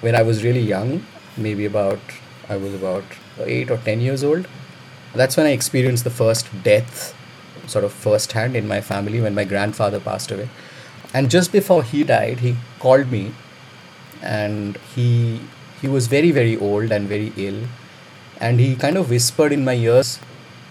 When 0.00 0.14
I 0.14 0.22
was 0.22 0.42
really 0.42 0.60
young, 0.60 1.04
maybe 1.36 1.64
about, 1.64 2.00
I 2.48 2.56
was 2.56 2.74
about 2.74 3.04
8 3.38 3.70
or 3.70 3.78
10 3.78 4.00
years 4.00 4.24
old, 4.24 4.48
that's 5.14 5.36
when 5.36 5.46
I 5.46 5.50
experienced 5.50 6.04
the 6.04 6.10
first 6.10 6.48
death, 6.62 7.14
sort 7.66 7.84
of 7.84 7.92
firsthand 7.92 8.56
in 8.56 8.66
my 8.66 8.80
family 8.80 9.20
when 9.20 9.34
my 9.34 9.44
grandfather 9.44 10.00
passed 10.00 10.30
away. 10.30 10.48
And 11.14 11.30
just 11.30 11.52
before 11.52 11.82
he 11.82 12.02
died, 12.02 12.40
he 12.40 12.56
called 12.78 13.10
me 13.10 13.32
and 14.22 14.76
he 14.94 15.40
he 15.80 15.88
was 15.88 16.06
very 16.06 16.30
very 16.30 16.56
old 16.56 16.92
and 16.92 17.08
very 17.08 17.32
ill 17.36 17.64
and 18.40 18.60
he 18.60 18.76
kind 18.76 18.96
of 18.96 19.10
whispered 19.10 19.52
in 19.52 19.64
my 19.64 19.74
ears 19.74 20.18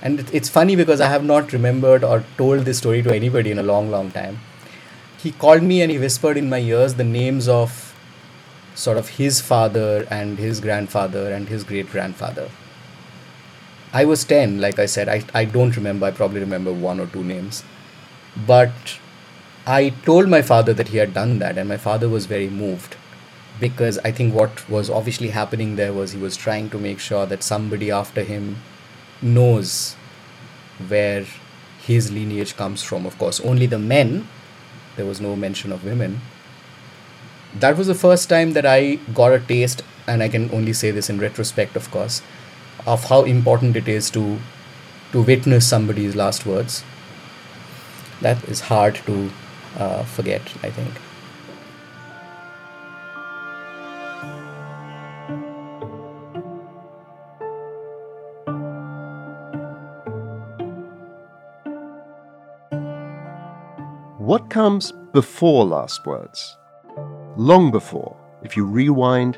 and 0.01 0.29
it's 0.33 0.49
funny 0.49 0.75
because 0.75 1.01
i 1.01 1.07
have 1.07 1.23
not 1.23 1.53
remembered 1.53 2.03
or 2.03 2.23
told 2.37 2.65
this 2.65 2.79
story 2.79 3.01
to 3.03 3.13
anybody 3.13 3.51
in 3.51 3.59
a 3.59 3.63
long 3.63 3.91
long 3.91 4.11
time. 4.11 4.39
He 5.21 5.31
called 5.31 5.61
me 5.61 5.83
and 5.83 5.91
he 5.91 5.99
whispered 5.99 6.37
in 6.37 6.49
my 6.49 6.57
ears 6.57 6.95
the 6.95 7.03
names 7.03 7.47
of 7.47 7.75
sort 8.73 8.97
of 8.97 9.09
his 9.17 9.39
father 9.39 10.07
and 10.09 10.39
his 10.39 10.59
grandfather 10.59 11.31
and 11.31 11.49
his 11.49 11.63
great 11.63 11.91
grandfather 11.91 12.49
i 13.99 14.03
was 14.05 14.23
10 14.23 14.59
like 14.61 14.79
i 14.79 14.85
said. 14.85 15.09
I, 15.09 15.23
I 15.33 15.45
don't 15.45 15.75
remember. 15.75 16.05
I 16.07 16.11
probably 16.11 16.39
remember 16.39 16.73
one 16.73 16.99
or 16.99 17.05
two 17.07 17.23
names. 17.23 17.63
But 18.47 18.97
i 19.67 19.89
told 20.05 20.29
my 20.29 20.41
father 20.41 20.73
that 20.73 20.87
he 20.87 20.97
had 20.97 21.13
done 21.13 21.37
that 21.39 21.57
and 21.57 21.69
my 21.69 21.77
father 21.77 22.09
was 22.09 22.25
very 22.25 22.49
moved 22.49 22.95
because 23.59 23.99
I 24.03 24.11
think 24.11 24.33
what 24.33 24.67
was 24.69 24.89
obviously 24.89 25.29
happening 25.29 25.75
there 25.75 25.93
was 25.93 26.13
he 26.13 26.19
was 26.19 26.35
trying 26.35 26.69
to 26.71 26.79
make 26.79 26.99
sure 26.99 27.25
that 27.27 27.43
somebody 27.43 27.91
after 27.91 28.23
him 28.23 28.57
knows 29.21 29.95
where 30.87 31.25
his 31.81 32.11
lineage 32.11 32.55
comes 32.55 32.83
from. 32.83 33.05
Of 33.05 33.17
course, 33.17 33.39
only 33.41 33.65
the 33.65 33.79
men, 33.79 34.27
there 34.95 35.05
was 35.05 35.21
no 35.21 35.35
mention 35.35 35.71
of 35.71 35.83
women. 35.85 36.21
That 37.53 37.77
was 37.77 37.87
the 37.87 37.95
first 37.95 38.29
time 38.29 38.53
that 38.53 38.65
I 38.65 38.95
got 39.13 39.33
a 39.33 39.39
taste, 39.39 39.83
and 40.07 40.23
I 40.23 40.29
can 40.29 40.49
only 40.51 40.73
say 40.73 40.91
this 40.91 41.09
in 41.09 41.19
retrospect, 41.19 41.75
of 41.75 41.91
course, 41.91 42.21
of 42.85 43.05
how 43.05 43.23
important 43.23 43.75
it 43.75 43.87
is 43.87 44.09
to 44.11 44.39
to 45.11 45.21
witness 45.21 45.67
somebody's 45.67 46.15
last 46.15 46.45
words. 46.45 46.83
That 48.21 48.43
is 48.45 48.61
hard 48.61 48.95
to 49.07 49.29
uh, 49.77 50.03
forget, 50.03 50.41
I 50.63 50.69
think. 50.69 50.93
What 64.31 64.49
comes 64.49 64.93
before 65.11 65.65
last 65.65 66.05
words? 66.05 66.57
Long 67.35 67.69
before, 67.69 68.15
if 68.43 68.55
you 68.55 68.63
rewind 68.63 69.37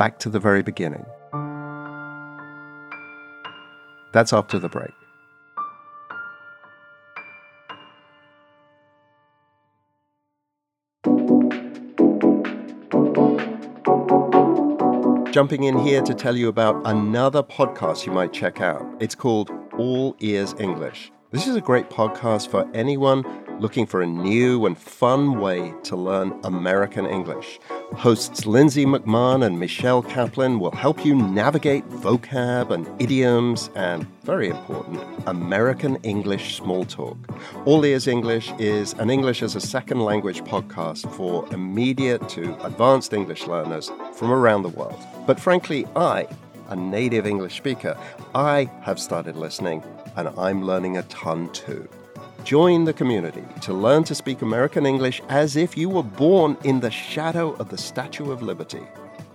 back 0.00 0.18
to 0.18 0.28
the 0.28 0.40
very 0.40 0.64
beginning. 0.64 1.06
That's 4.12 4.32
after 4.32 4.58
the 4.58 4.68
break. 4.68 4.90
Jumping 15.32 15.62
in 15.62 15.78
here 15.78 16.02
to 16.02 16.14
tell 16.14 16.36
you 16.36 16.48
about 16.48 16.82
another 16.84 17.44
podcast 17.44 18.06
you 18.06 18.10
might 18.10 18.32
check 18.32 18.60
out. 18.60 18.84
It's 18.98 19.14
called 19.14 19.52
All 19.78 20.16
Ears 20.18 20.52
English. 20.58 21.12
This 21.30 21.46
is 21.46 21.56
a 21.56 21.62
great 21.62 21.88
podcast 21.88 22.50
for 22.50 22.68
anyone 22.74 23.24
looking 23.62 23.86
for 23.86 24.02
a 24.02 24.06
new 24.06 24.66
and 24.66 24.76
fun 24.76 25.38
way 25.38 25.72
to 25.84 25.94
learn 25.94 26.36
American 26.42 27.06
English. 27.06 27.60
Hosts 27.94 28.44
Lindsay 28.44 28.84
McMahon 28.84 29.46
and 29.46 29.60
Michelle 29.60 30.02
Kaplan 30.02 30.58
will 30.58 30.72
help 30.72 31.04
you 31.04 31.14
navigate 31.14 31.88
vocab 31.88 32.72
and 32.72 32.90
idioms 33.00 33.70
and, 33.76 34.04
very 34.24 34.48
important, 34.48 35.00
American 35.28 35.94
English 36.02 36.56
small 36.56 36.84
talk. 36.84 37.16
All 37.64 37.84
Ears 37.84 38.08
English 38.08 38.52
is 38.58 38.94
an 38.94 39.10
English 39.10 39.44
as 39.44 39.54
a 39.54 39.60
second 39.60 40.00
language 40.00 40.42
podcast 40.42 41.08
for 41.14 41.46
immediate 41.54 42.28
to 42.30 42.42
advanced 42.66 43.12
English 43.12 43.46
learners 43.46 43.92
from 44.12 44.32
around 44.32 44.62
the 44.62 44.70
world. 44.70 44.98
But 45.24 45.38
frankly, 45.38 45.86
I, 45.94 46.26
a 46.68 46.74
native 46.74 47.28
English 47.28 47.58
speaker, 47.58 47.96
I 48.34 48.68
have 48.80 48.98
started 48.98 49.36
listening 49.36 49.84
and 50.16 50.28
I'm 50.36 50.64
learning 50.64 50.96
a 50.96 51.04
ton 51.04 51.48
too. 51.52 51.88
Join 52.44 52.84
the 52.84 52.92
community 52.92 53.44
to 53.60 53.72
learn 53.72 54.02
to 54.04 54.14
speak 54.14 54.42
American 54.42 54.84
English 54.84 55.22
as 55.28 55.54
if 55.54 55.76
you 55.76 55.88
were 55.88 56.02
born 56.02 56.56
in 56.64 56.80
the 56.80 56.90
shadow 56.90 57.52
of 57.54 57.68
the 57.68 57.78
Statue 57.78 58.32
of 58.32 58.42
Liberty. 58.42 58.82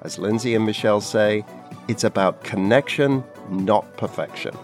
As 0.01 0.19
Lindsay 0.19 0.55
and 0.55 0.65
Michelle 0.65 0.99
say, 0.99 1.45
it's 1.87 2.03
about 2.03 2.43
connection, 2.43 3.23
not 3.49 3.95
perfection. 3.95 4.55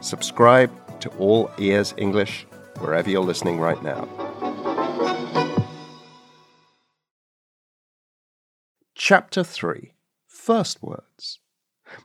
Subscribe 0.00 0.70
to 1.00 1.10
All 1.10 1.48
Ears 1.58 1.94
English 1.96 2.44
wherever 2.80 3.08
you're 3.08 3.22
listening 3.22 3.60
right 3.60 3.80
now. 3.84 4.08
Chapter 8.96 9.44
3 9.44 9.92
First 10.26 10.82
Words. 10.82 11.38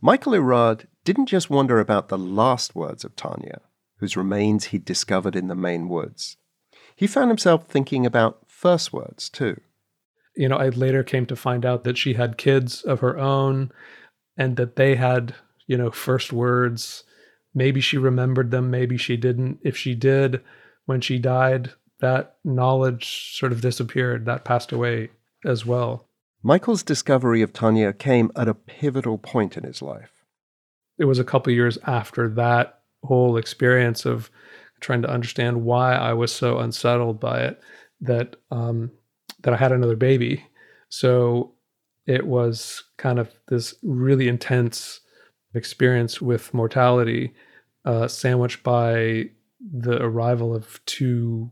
Michael 0.01 0.33
Erard 0.33 0.85
didn't 1.03 1.25
just 1.25 1.49
wonder 1.49 1.79
about 1.79 2.09
the 2.09 2.17
last 2.17 2.75
words 2.75 3.03
of 3.03 3.15
Tanya, 3.15 3.61
whose 3.97 4.17
remains 4.17 4.65
he'd 4.65 4.85
discovered 4.85 5.35
in 5.35 5.47
the 5.47 5.55
Maine 5.55 5.89
woods. 5.89 6.37
He 6.95 7.07
found 7.07 7.29
himself 7.29 7.67
thinking 7.67 8.05
about 8.05 8.39
first 8.47 8.91
words 8.91 9.29
too. 9.29 9.59
You 10.35 10.49
know, 10.49 10.57
I 10.57 10.69
later 10.69 11.03
came 11.03 11.25
to 11.27 11.35
find 11.35 11.65
out 11.65 11.83
that 11.83 11.97
she 11.97 12.13
had 12.13 12.37
kids 12.37 12.83
of 12.83 12.99
her 12.99 13.17
own 13.17 13.71
and 14.37 14.55
that 14.57 14.75
they 14.75 14.95
had, 14.95 15.35
you 15.65 15.77
know, 15.77 15.91
first 15.91 16.31
words. 16.31 17.03
Maybe 17.53 17.81
she 17.81 17.97
remembered 17.97 18.51
them, 18.51 18.69
maybe 18.69 18.97
she 18.97 19.17
didn't. 19.17 19.59
If 19.63 19.75
she 19.75 19.95
did, 19.95 20.41
when 20.85 21.01
she 21.01 21.17
died, 21.17 21.71
that 21.99 22.37
knowledge 22.43 23.35
sort 23.35 23.51
of 23.51 23.61
disappeared, 23.61 24.25
that 24.25 24.45
passed 24.45 24.71
away 24.71 25.09
as 25.43 25.65
well. 25.65 26.07
Michael's 26.43 26.83
discovery 26.83 27.41
of 27.41 27.51
Tanya 27.51 27.93
came 27.93 28.31
at 28.35 28.47
a 28.47 28.53
pivotal 28.53 29.17
point 29.17 29.57
in 29.57 29.63
his 29.63 29.81
life. 29.81 30.23
It 30.97 31.05
was 31.05 31.19
a 31.19 31.23
couple 31.23 31.51
years 31.51 31.77
after 31.85 32.29
that 32.29 32.76
whole 33.03 33.37
experience 33.37 34.05
of 34.05 34.29
trying 34.79 35.01
to 35.01 35.09
understand 35.09 35.63
why 35.63 35.95
I 35.95 36.13
was 36.13 36.31
so 36.31 36.59
unsettled 36.59 37.19
by 37.19 37.41
it 37.41 37.61
that 38.01 38.35
um, 38.51 38.91
that 39.41 39.53
I 39.53 39.57
had 39.57 39.71
another 39.71 39.95
baby. 39.95 40.45
So 40.89 41.53
it 42.05 42.25
was 42.25 42.83
kind 42.97 43.19
of 43.19 43.31
this 43.49 43.75
really 43.83 44.27
intense 44.27 45.01
experience 45.53 46.21
with 46.21 46.53
mortality, 46.53 47.33
uh, 47.85 48.07
sandwiched 48.07 48.63
by 48.63 49.29
the 49.59 50.01
arrival 50.01 50.55
of 50.55 50.83
two 50.85 51.51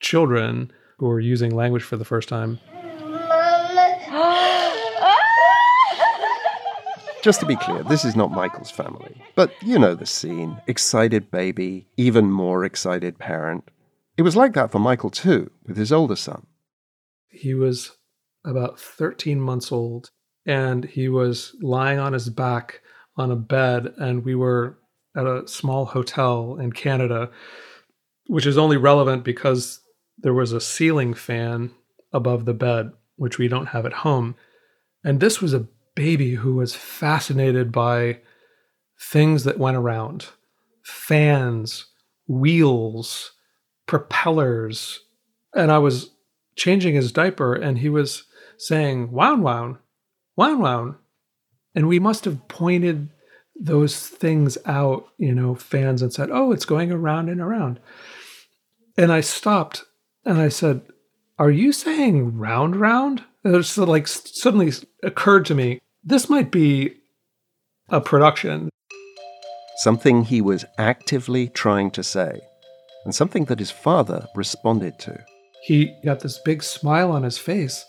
children 0.00 0.72
who 0.98 1.06
were 1.06 1.20
using 1.20 1.54
language 1.54 1.82
for 1.82 1.96
the 1.96 2.04
first 2.04 2.28
time. 2.28 2.58
Just 7.22 7.38
to 7.38 7.46
be 7.46 7.54
clear, 7.54 7.84
this 7.84 8.04
is 8.04 8.16
not 8.16 8.32
Michael's 8.32 8.72
family. 8.72 9.22
But 9.36 9.52
you 9.62 9.78
know 9.78 9.94
the 9.94 10.06
scene 10.06 10.60
excited 10.66 11.30
baby, 11.30 11.86
even 11.96 12.32
more 12.32 12.64
excited 12.64 13.16
parent. 13.16 13.70
It 14.16 14.22
was 14.22 14.34
like 14.34 14.54
that 14.54 14.72
for 14.72 14.80
Michael 14.80 15.10
too, 15.10 15.48
with 15.64 15.76
his 15.76 15.92
older 15.92 16.16
son. 16.16 16.48
He 17.28 17.54
was 17.54 17.92
about 18.44 18.80
13 18.80 19.40
months 19.40 19.70
old 19.70 20.10
and 20.44 20.84
he 20.84 21.08
was 21.08 21.54
lying 21.62 22.00
on 22.00 22.12
his 22.12 22.28
back 22.28 22.80
on 23.16 23.30
a 23.30 23.36
bed, 23.36 23.92
and 23.98 24.24
we 24.24 24.34
were 24.34 24.78
at 25.16 25.26
a 25.26 25.46
small 25.46 25.84
hotel 25.84 26.56
in 26.56 26.72
Canada, 26.72 27.30
which 28.26 28.46
is 28.46 28.58
only 28.58 28.76
relevant 28.76 29.22
because 29.22 29.80
there 30.18 30.34
was 30.34 30.52
a 30.52 30.60
ceiling 30.60 31.14
fan 31.14 31.70
above 32.12 32.46
the 32.46 32.54
bed, 32.54 32.90
which 33.14 33.38
we 33.38 33.46
don't 33.46 33.66
have 33.66 33.86
at 33.86 33.92
home. 33.92 34.34
And 35.04 35.20
this 35.20 35.40
was 35.40 35.54
a 35.54 35.68
baby 35.94 36.34
who 36.36 36.54
was 36.54 36.74
fascinated 36.74 37.72
by 37.72 38.20
things 38.98 39.44
that 39.44 39.58
went 39.58 39.76
around 39.76 40.26
fans, 40.82 41.86
wheels, 42.26 43.32
propellers. 43.86 45.00
And 45.54 45.70
I 45.70 45.78
was 45.78 46.10
changing 46.56 46.94
his 46.94 47.12
diaper, 47.12 47.54
and 47.54 47.78
he 47.78 47.88
was 47.88 48.24
saying, 48.58 49.12
Wown, 49.12 49.42
wown, 49.42 49.78
wown, 50.36 50.58
wown. 50.58 50.96
And 51.74 51.88
we 51.88 52.00
must 52.00 52.24
have 52.24 52.48
pointed 52.48 53.10
those 53.54 54.08
things 54.08 54.58
out, 54.66 55.08
you 55.18 55.34
know, 55.34 55.54
fans 55.54 56.02
and 56.02 56.12
said, 56.12 56.30
oh, 56.32 56.52
it's 56.52 56.64
going 56.64 56.90
around 56.90 57.28
and 57.28 57.40
around. 57.40 57.78
And 58.96 59.12
I 59.12 59.20
stopped 59.20 59.84
and 60.24 60.38
I 60.38 60.48
said, 60.48 60.82
are 61.38 61.50
you 61.50 61.72
saying 61.72 62.38
round, 62.38 62.76
round? 62.76 63.24
Just 63.44 63.76
like 63.78 64.06
suddenly 64.06 64.72
occurred 65.02 65.46
to 65.46 65.54
me, 65.54 65.80
this 66.04 66.28
might 66.28 66.50
be 66.50 66.94
a 67.88 68.00
production. 68.00 68.70
Something 69.76 70.24
he 70.24 70.40
was 70.40 70.64
actively 70.78 71.48
trying 71.48 71.90
to 71.92 72.02
say, 72.02 72.40
and 73.04 73.14
something 73.14 73.46
that 73.46 73.58
his 73.58 73.70
father 73.70 74.28
responded 74.36 74.98
to. 75.00 75.24
He 75.62 75.94
got 76.04 76.20
this 76.20 76.38
big 76.38 76.62
smile 76.62 77.10
on 77.10 77.22
his 77.22 77.38
face. 77.38 77.84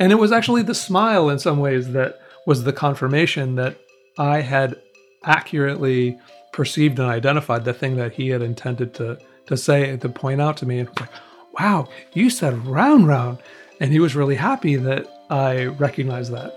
And 0.00 0.12
it 0.12 0.16
was 0.16 0.32
actually 0.32 0.62
the 0.62 0.74
smile 0.74 1.28
in 1.28 1.38
some 1.38 1.58
ways 1.58 1.92
that 1.92 2.20
was 2.46 2.64
the 2.64 2.72
confirmation 2.72 3.56
that 3.56 3.78
I 4.16 4.40
had 4.40 4.76
accurately 5.24 6.18
perceived 6.52 6.98
and 6.98 7.08
identified 7.08 7.64
the 7.64 7.74
thing 7.74 7.96
that 7.96 8.12
he 8.14 8.28
had 8.28 8.42
intended 8.42 8.94
to 8.94 9.18
to 9.46 9.56
say 9.56 9.96
to 9.96 10.08
point 10.08 10.40
out 10.40 10.56
to 10.58 10.66
me 10.66 10.80
and 10.80 10.88
like 11.00 11.10
wow 11.58 11.88
you 12.12 12.28
said 12.30 12.66
round 12.66 13.06
round 13.06 13.38
and 13.80 13.92
he 13.92 14.00
was 14.00 14.14
really 14.14 14.34
happy 14.34 14.76
that 14.76 15.06
i 15.30 15.64
recognized 15.64 16.32
that 16.32 16.52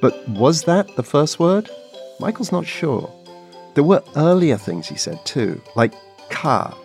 but 0.00 0.28
was 0.28 0.64
that 0.64 0.86
the 0.96 1.02
first 1.02 1.38
word 1.38 1.68
michael's 2.20 2.52
not 2.52 2.66
sure 2.66 3.12
there 3.74 3.84
were 3.84 4.02
earlier 4.16 4.56
things 4.56 4.88
he 4.88 4.96
said 4.96 5.18
too 5.24 5.60
like 5.76 5.92
car 6.30 6.76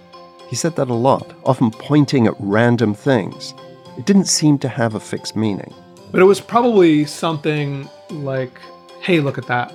he 0.50 0.56
said 0.56 0.76
that 0.76 0.90
a 0.90 0.94
lot 0.94 1.34
often 1.46 1.72
pointing 1.72 2.28
at 2.28 2.36
random 2.40 2.94
things 2.94 3.54
it 3.98 4.06
didn't 4.06 4.26
seem 4.26 4.58
to 4.58 4.68
have 4.68 4.96
a 4.96 5.00
fixed 5.00 5.36
meaning 5.36 5.74
but 6.14 6.22
it 6.22 6.26
was 6.26 6.40
probably 6.40 7.06
something 7.06 7.90
like, 8.12 8.60
hey, 9.02 9.20
look 9.20 9.40
at 9.40 9.48
that. 9.48 9.74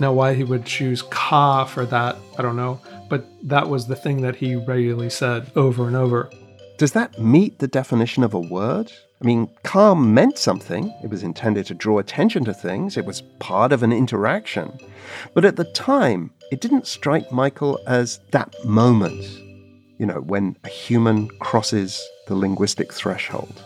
Now, 0.00 0.14
why 0.14 0.32
he 0.32 0.42
would 0.42 0.64
choose 0.64 1.02
ka 1.02 1.66
for 1.66 1.84
that, 1.84 2.16
I 2.38 2.42
don't 2.42 2.56
know. 2.56 2.80
But 3.10 3.26
that 3.42 3.68
was 3.68 3.86
the 3.86 3.94
thing 3.94 4.22
that 4.22 4.34
he 4.34 4.56
regularly 4.56 5.10
said 5.10 5.52
over 5.56 5.86
and 5.86 5.94
over. 5.94 6.30
Does 6.84 6.92
that 6.92 7.18
meet 7.18 7.60
the 7.60 7.66
definition 7.66 8.22
of 8.24 8.34
a 8.34 8.38
word? 8.38 8.92
I 9.22 9.24
mean, 9.24 9.48
calm 9.62 10.12
meant 10.12 10.36
something. 10.36 10.92
It 11.02 11.08
was 11.08 11.22
intended 11.22 11.64
to 11.68 11.74
draw 11.74 11.98
attention 11.98 12.44
to 12.44 12.52
things. 12.52 12.98
It 12.98 13.06
was 13.06 13.22
part 13.38 13.72
of 13.72 13.82
an 13.82 13.90
interaction. 13.90 14.78
But 15.32 15.46
at 15.46 15.56
the 15.56 15.64
time, 15.64 16.30
it 16.52 16.60
didn't 16.60 16.86
strike 16.86 17.32
Michael 17.32 17.80
as 17.86 18.20
that 18.32 18.54
moment, 18.66 19.24
you 19.96 20.04
know, 20.04 20.20
when 20.20 20.58
a 20.62 20.68
human 20.68 21.28
crosses 21.38 22.06
the 22.26 22.34
linguistic 22.34 22.92
threshold. 22.92 23.64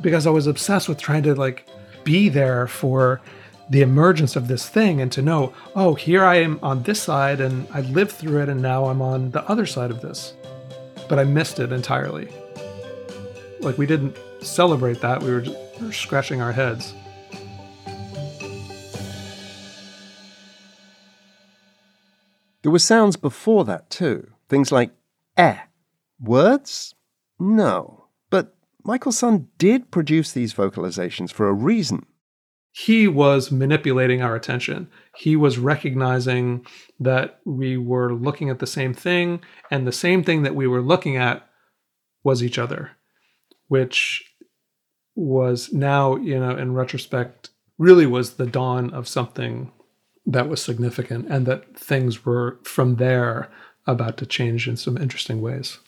Because 0.00 0.26
I 0.26 0.30
was 0.30 0.46
obsessed 0.46 0.88
with 0.88 0.96
trying 0.96 1.24
to 1.24 1.34
like 1.34 1.68
be 2.04 2.30
there 2.30 2.66
for 2.66 3.20
the 3.68 3.82
emergence 3.82 4.34
of 4.34 4.48
this 4.48 4.66
thing 4.66 5.02
and 5.02 5.12
to 5.12 5.20
know, 5.20 5.52
oh, 5.74 5.92
here 5.92 6.24
I 6.24 6.36
am 6.36 6.58
on 6.62 6.84
this 6.84 7.02
side 7.02 7.38
and 7.38 7.68
I 7.74 7.82
lived 7.82 8.12
through 8.12 8.40
it 8.40 8.48
and 8.48 8.62
now 8.62 8.86
I'm 8.86 9.02
on 9.02 9.32
the 9.32 9.46
other 9.46 9.66
side 9.66 9.90
of 9.90 10.00
this. 10.00 10.32
But 11.06 11.18
I 11.18 11.24
missed 11.24 11.60
it 11.60 11.70
entirely. 11.70 12.30
Like 13.60 13.78
we 13.78 13.86
didn't 13.86 14.16
celebrate 14.40 15.00
that, 15.00 15.22
we 15.22 15.30
were 15.30 15.40
just 15.40 16.00
scratching 16.00 16.40
our 16.40 16.52
heads. 16.52 16.94
There 22.62 22.72
were 22.72 22.78
sounds 22.78 23.16
before 23.16 23.64
that 23.64 23.90
too. 23.90 24.32
Things 24.48 24.72
like 24.72 24.90
eh. 25.36 25.58
Words? 26.20 26.94
No. 27.38 28.08
But 28.30 28.56
Michael's 28.82 29.18
son 29.18 29.48
did 29.58 29.90
produce 29.90 30.32
these 30.32 30.54
vocalizations 30.54 31.32
for 31.32 31.48
a 31.48 31.52
reason. 31.52 32.06
He 32.72 33.08
was 33.08 33.50
manipulating 33.50 34.20
our 34.20 34.34
attention. 34.34 34.88
He 35.16 35.34
was 35.34 35.58
recognizing 35.58 36.66
that 37.00 37.40
we 37.46 37.78
were 37.78 38.12
looking 38.12 38.50
at 38.50 38.58
the 38.58 38.66
same 38.66 38.92
thing, 38.92 39.40
and 39.70 39.86
the 39.86 39.92
same 39.92 40.22
thing 40.22 40.42
that 40.42 40.54
we 40.54 40.66
were 40.66 40.82
looking 40.82 41.16
at 41.16 41.48
was 42.22 42.42
each 42.42 42.58
other, 42.58 42.90
which 43.68 44.24
was 45.14 45.72
now, 45.72 46.16
you 46.16 46.38
know, 46.38 46.56
in 46.56 46.74
retrospect, 46.74 47.50
really 47.78 48.06
was 48.06 48.34
the 48.34 48.46
dawn 48.46 48.92
of 48.92 49.08
something 49.08 49.72
that 50.26 50.48
was 50.48 50.62
significant, 50.62 51.26
and 51.28 51.46
that 51.46 51.76
things 51.76 52.24
were 52.24 52.58
from 52.64 52.96
there 52.96 53.48
about 53.86 54.16
to 54.16 54.26
change 54.26 54.66
in 54.66 54.76
some 54.76 54.96
interesting 54.96 55.40
ways. 55.40 55.78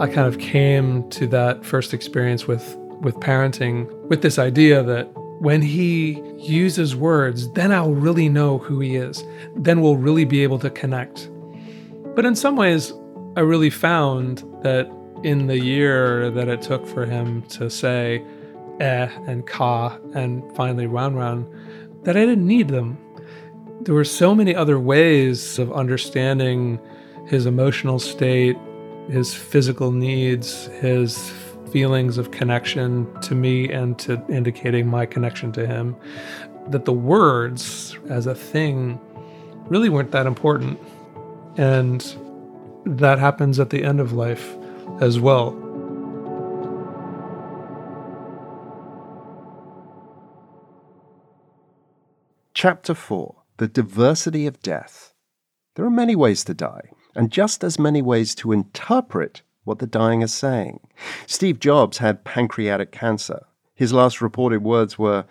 I 0.00 0.06
kind 0.06 0.28
of 0.28 0.38
came 0.38 1.08
to 1.10 1.26
that 1.28 1.64
first 1.64 1.92
experience 1.92 2.46
with 2.46 2.76
with 3.00 3.14
parenting 3.16 3.90
with 4.08 4.22
this 4.22 4.38
idea 4.38 4.82
that 4.82 5.08
when 5.40 5.62
he 5.62 6.20
uses 6.36 6.96
words, 6.96 7.50
then 7.52 7.72
I'll 7.72 7.94
really 7.94 8.28
know 8.28 8.58
who 8.58 8.80
he 8.80 8.96
is. 8.96 9.22
Then 9.56 9.80
we'll 9.80 9.96
really 9.96 10.24
be 10.24 10.42
able 10.42 10.58
to 10.60 10.70
connect. 10.70 11.30
But 12.16 12.24
in 12.24 12.34
some 12.34 12.56
ways, 12.56 12.92
I 13.38 13.42
really 13.42 13.70
found 13.70 14.38
that 14.62 14.90
in 15.22 15.46
the 15.46 15.60
year 15.60 16.28
that 16.32 16.48
it 16.48 16.60
took 16.60 16.84
for 16.84 17.06
him 17.06 17.42
to 17.42 17.70
say 17.70 18.20
eh 18.80 19.08
and 19.28 19.46
ka 19.46 19.96
and 20.12 20.42
finally 20.56 20.88
round 20.88 21.16
round, 21.16 21.46
that 22.02 22.16
I 22.16 22.26
didn't 22.26 22.48
need 22.48 22.66
them. 22.66 22.98
There 23.82 23.94
were 23.94 24.02
so 24.02 24.34
many 24.34 24.56
other 24.56 24.80
ways 24.80 25.56
of 25.60 25.72
understanding 25.72 26.80
his 27.28 27.46
emotional 27.46 28.00
state 28.00 28.56
his 29.08 29.32
physical 29.32 29.92
needs, 29.92 30.66
his 30.80 31.30
feelings 31.70 32.18
of 32.18 32.32
connection 32.32 33.06
to 33.20 33.36
me 33.36 33.70
and 33.70 33.96
to 34.00 34.20
indicating 34.28 34.88
my 34.88 35.06
connection 35.06 35.52
to 35.52 35.64
him, 35.64 35.94
that 36.70 36.86
the 36.86 36.92
words 36.92 37.96
as 38.10 38.26
a 38.26 38.34
thing 38.34 39.00
really 39.68 39.88
weren't 39.88 40.10
that 40.10 40.26
important. 40.26 40.76
And 41.56 42.04
that 42.84 43.18
happens 43.18 43.58
at 43.58 43.70
the 43.70 43.84
end 43.84 44.00
of 44.00 44.12
life 44.12 44.56
as 45.00 45.20
well. 45.20 45.56
Chapter 52.54 52.94
4 52.94 53.36
The 53.58 53.68
Diversity 53.68 54.46
of 54.46 54.60
Death. 54.62 55.14
There 55.76 55.84
are 55.84 55.90
many 55.90 56.16
ways 56.16 56.42
to 56.44 56.54
die 56.54 56.90
and 57.14 57.30
just 57.30 57.62
as 57.62 57.78
many 57.78 58.02
ways 58.02 58.34
to 58.36 58.52
interpret 58.52 59.42
what 59.64 59.78
the 59.78 59.86
dying 59.86 60.22
is 60.22 60.32
saying. 60.32 60.80
Steve 61.26 61.60
Jobs 61.60 61.98
had 61.98 62.24
pancreatic 62.24 62.90
cancer. 62.90 63.44
His 63.74 63.92
last 63.92 64.20
reported 64.20 64.62
words 64.62 64.98
were, 64.98 65.24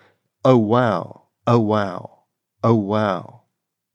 Oh 0.44 0.56
wow, 0.56 1.24
oh 1.46 1.58
wow, 1.58 2.20
oh 2.62 2.74
wow. 2.74 3.42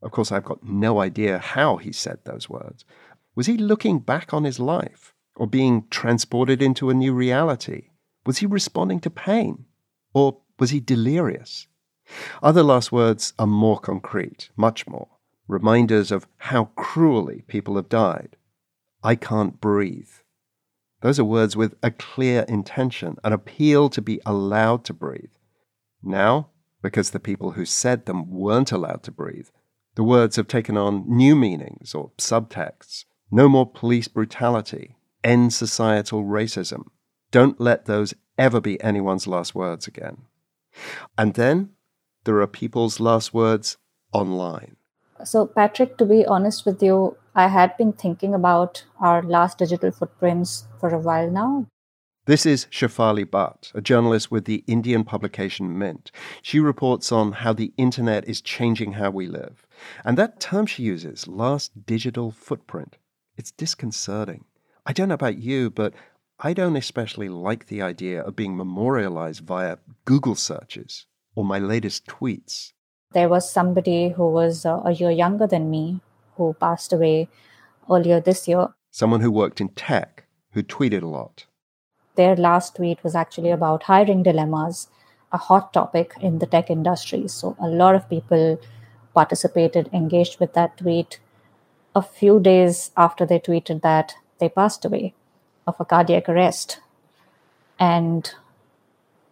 Of 0.01 0.11
course, 0.11 0.31
I've 0.31 0.43
got 0.43 0.63
no 0.63 0.99
idea 0.99 1.39
how 1.39 1.77
he 1.77 1.91
said 1.91 2.19
those 2.23 2.49
words. 2.49 2.83
Was 3.35 3.47
he 3.47 3.57
looking 3.57 3.99
back 3.99 4.33
on 4.33 4.43
his 4.43 4.59
life 4.59 5.13
or 5.35 5.47
being 5.47 5.87
transported 5.89 6.61
into 6.61 6.89
a 6.89 6.93
new 6.93 7.13
reality? 7.13 7.89
Was 8.25 8.39
he 8.39 8.45
responding 8.45 8.99
to 9.01 9.09
pain 9.09 9.65
or 10.13 10.37
was 10.59 10.69
he 10.69 10.79
delirious? 10.79 11.67
Other 12.41 12.63
last 12.63 12.91
words 12.91 13.33
are 13.39 13.47
more 13.47 13.79
concrete, 13.79 14.49
much 14.55 14.87
more 14.87 15.07
reminders 15.47 16.11
of 16.11 16.27
how 16.37 16.65
cruelly 16.75 17.43
people 17.47 17.75
have 17.75 17.89
died. 17.89 18.37
I 19.03 19.15
can't 19.15 19.59
breathe. 19.59 20.09
Those 21.01 21.19
are 21.19 21.25
words 21.25 21.55
with 21.55 21.75
a 21.83 21.91
clear 21.91 22.43
intention, 22.43 23.17
an 23.23 23.33
appeal 23.33 23.89
to 23.89 24.01
be 24.01 24.21
allowed 24.25 24.85
to 24.85 24.93
breathe. 24.93 25.33
Now, 26.01 26.49
because 26.81 27.11
the 27.11 27.19
people 27.19 27.51
who 27.51 27.65
said 27.65 28.05
them 28.05 28.29
weren't 28.29 28.71
allowed 28.71 29.03
to 29.03 29.11
breathe, 29.11 29.47
the 29.95 30.03
words 30.03 30.37
have 30.37 30.47
taken 30.47 30.77
on 30.77 31.03
new 31.07 31.35
meanings 31.35 31.93
or 31.93 32.11
subtexts. 32.17 33.05
No 33.35 33.49
more 33.49 33.65
police 33.65 34.07
brutality. 34.07 34.95
End 35.23 35.51
societal 35.51 36.23
racism. 36.23 36.83
Don't 37.31 37.59
let 37.59 37.85
those 37.85 38.13
ever 38.37 38.61
be 38.61 38.79
anyone's 38.79 39.25
last 39.25 39.55
words 39.55 39.87
again. 39.87 40.25
And 41.17 41.33
then 41.33 41.69
there 42.25 42.39
are 42.41 42.45
people's 42.45 42.99
last 42.99 43.33
words 43.33 43.77
online. 44.11 44.75
So, 45.23 45.47
Patrick, 45.47 45.97
to 45.97 46.05
be 46.05 46.23
honest 46.27 46.63
with 46.63 46.83
you, 46.83 47.17
I 47.33 47.47
had 47.47 47.75
been 47.75 47.93
thinking 47.93 48.35
about 48.35 48.83
our 48.99 49.23
last 49.23 49.57
digital 49.57 49.89
footprints 49.89 50.67
for 50.79 50.89
a 50.89 50.99
while 50.99 51.31
now. 51.31 51.65
This 52.25 52.45
is 52.45 52.67
Shephali 52.67 53.25
Bhatt, 53.25 53.73
a 53.73 53.81
journalist 53.81 54.29
with 54.29 54.45
the 54.45 54.63
Indian 54.67 55.03
publication 55.03 55.75
Mint. 55.75 56.11
She 56.43 56.59
reports 56.59 57.11
on 57.11 57.31
how 57.31 57.53
the 57.53 57.73
internet 57.77 58.29
is 58.29 58.41
changing 58.41 58.93
how 58.93 59.09
we 59.09 59.25
live. 59.25 59.65
And 60.05 60.19
that 60.19 60.39
term 60.39 60.67
she 60.67 60.83
uses, 60.83 61.27
last 61.27 61.87
digital 61.87 62.29
footprint, 62.29 62.97
it's 63.37 63.51
disconcerting. 63.51 64.45
I 64.85 64.93
don't 64.93 65.09
know 65.09 65.15
about 65.15 65.37
you, 65.37 65.69
but 65.69 65.93
I 66.39 66.53
don't 66.53 66.75
especially 66.75 67.29
like 67.29 67.67
the 67.67 67.81
idea 67.81 68.21
of 68.21 68.35
being 68.35 68.57
memorialized 68.57 69.41
via 69.41 69.77
Google 70.05 70.35
searches 70.35 71.05
or 71.35 71.45
my 71.45 71.59
latest 71.59 72.05
tweets. 72.05 72.73
There 73.13 73.29
was 73.29 73.49
somebody 73.49 74.09
who 74.09 74.29
was 74.29 74.65
uh, 74.65 74.81
a 74.83 74.91
year 74.91 75.11
younger 75.11 75.47
than 75.47 75.69
me 75.69 76.01
who 76.35 76.55
passed 76.59 76.91
away 76.91 77.29
earlier 77.89 78.19
this 78.19 78.47
year. 78.47 78.69
Someone 78.91 79.21
who 79.21 79.31
worked 79.31 79.61
in 79.61 79.69
tech, 79.69 80.25
who 80.51 80.63
tweeted 80.63 81.03
a 81.03 81.07
lot. 81.07 81.45
Their 82.15 82.35
last 82.35 82.75
tweet 82.75 83.03
was 83.03 83.15
actually 83.15 83.49
about 83.51 83.83
hiring 83.83 84.23
dilemmas, 84.23 84.87
a 85.31 85.37
hot 85.37 85.73
topic 85.73 86.13
in 86.21 86.39
the 86.39 86.45
tech 86.45 86.69
industry. 86.69 87.27
So 87.27 87.55
a 87.59 87.67
lot 87.67 87.95
of 87.95 88.09
people 88.09 88.59
participated, 89.13 89.89
engaged 89.93 90.39
with 90.39 90.53
that 90.53 90.77
tweet. 90.77 91.19
A 91.95 92.01
few 92.01 92.39
days 92.39 92.91
after 92.97 93.25
they 93.25 93.39
tweeted 93.39 93.81
that, 93.81 94.15
they 94.39 94.49
passed 94.49 94.83
away 94.83 95.13
of 95.67 95.75
a 95.79 95.85
cardiac 95.85 96.27
arrest. 96.27 96.79
And 97.79 98.33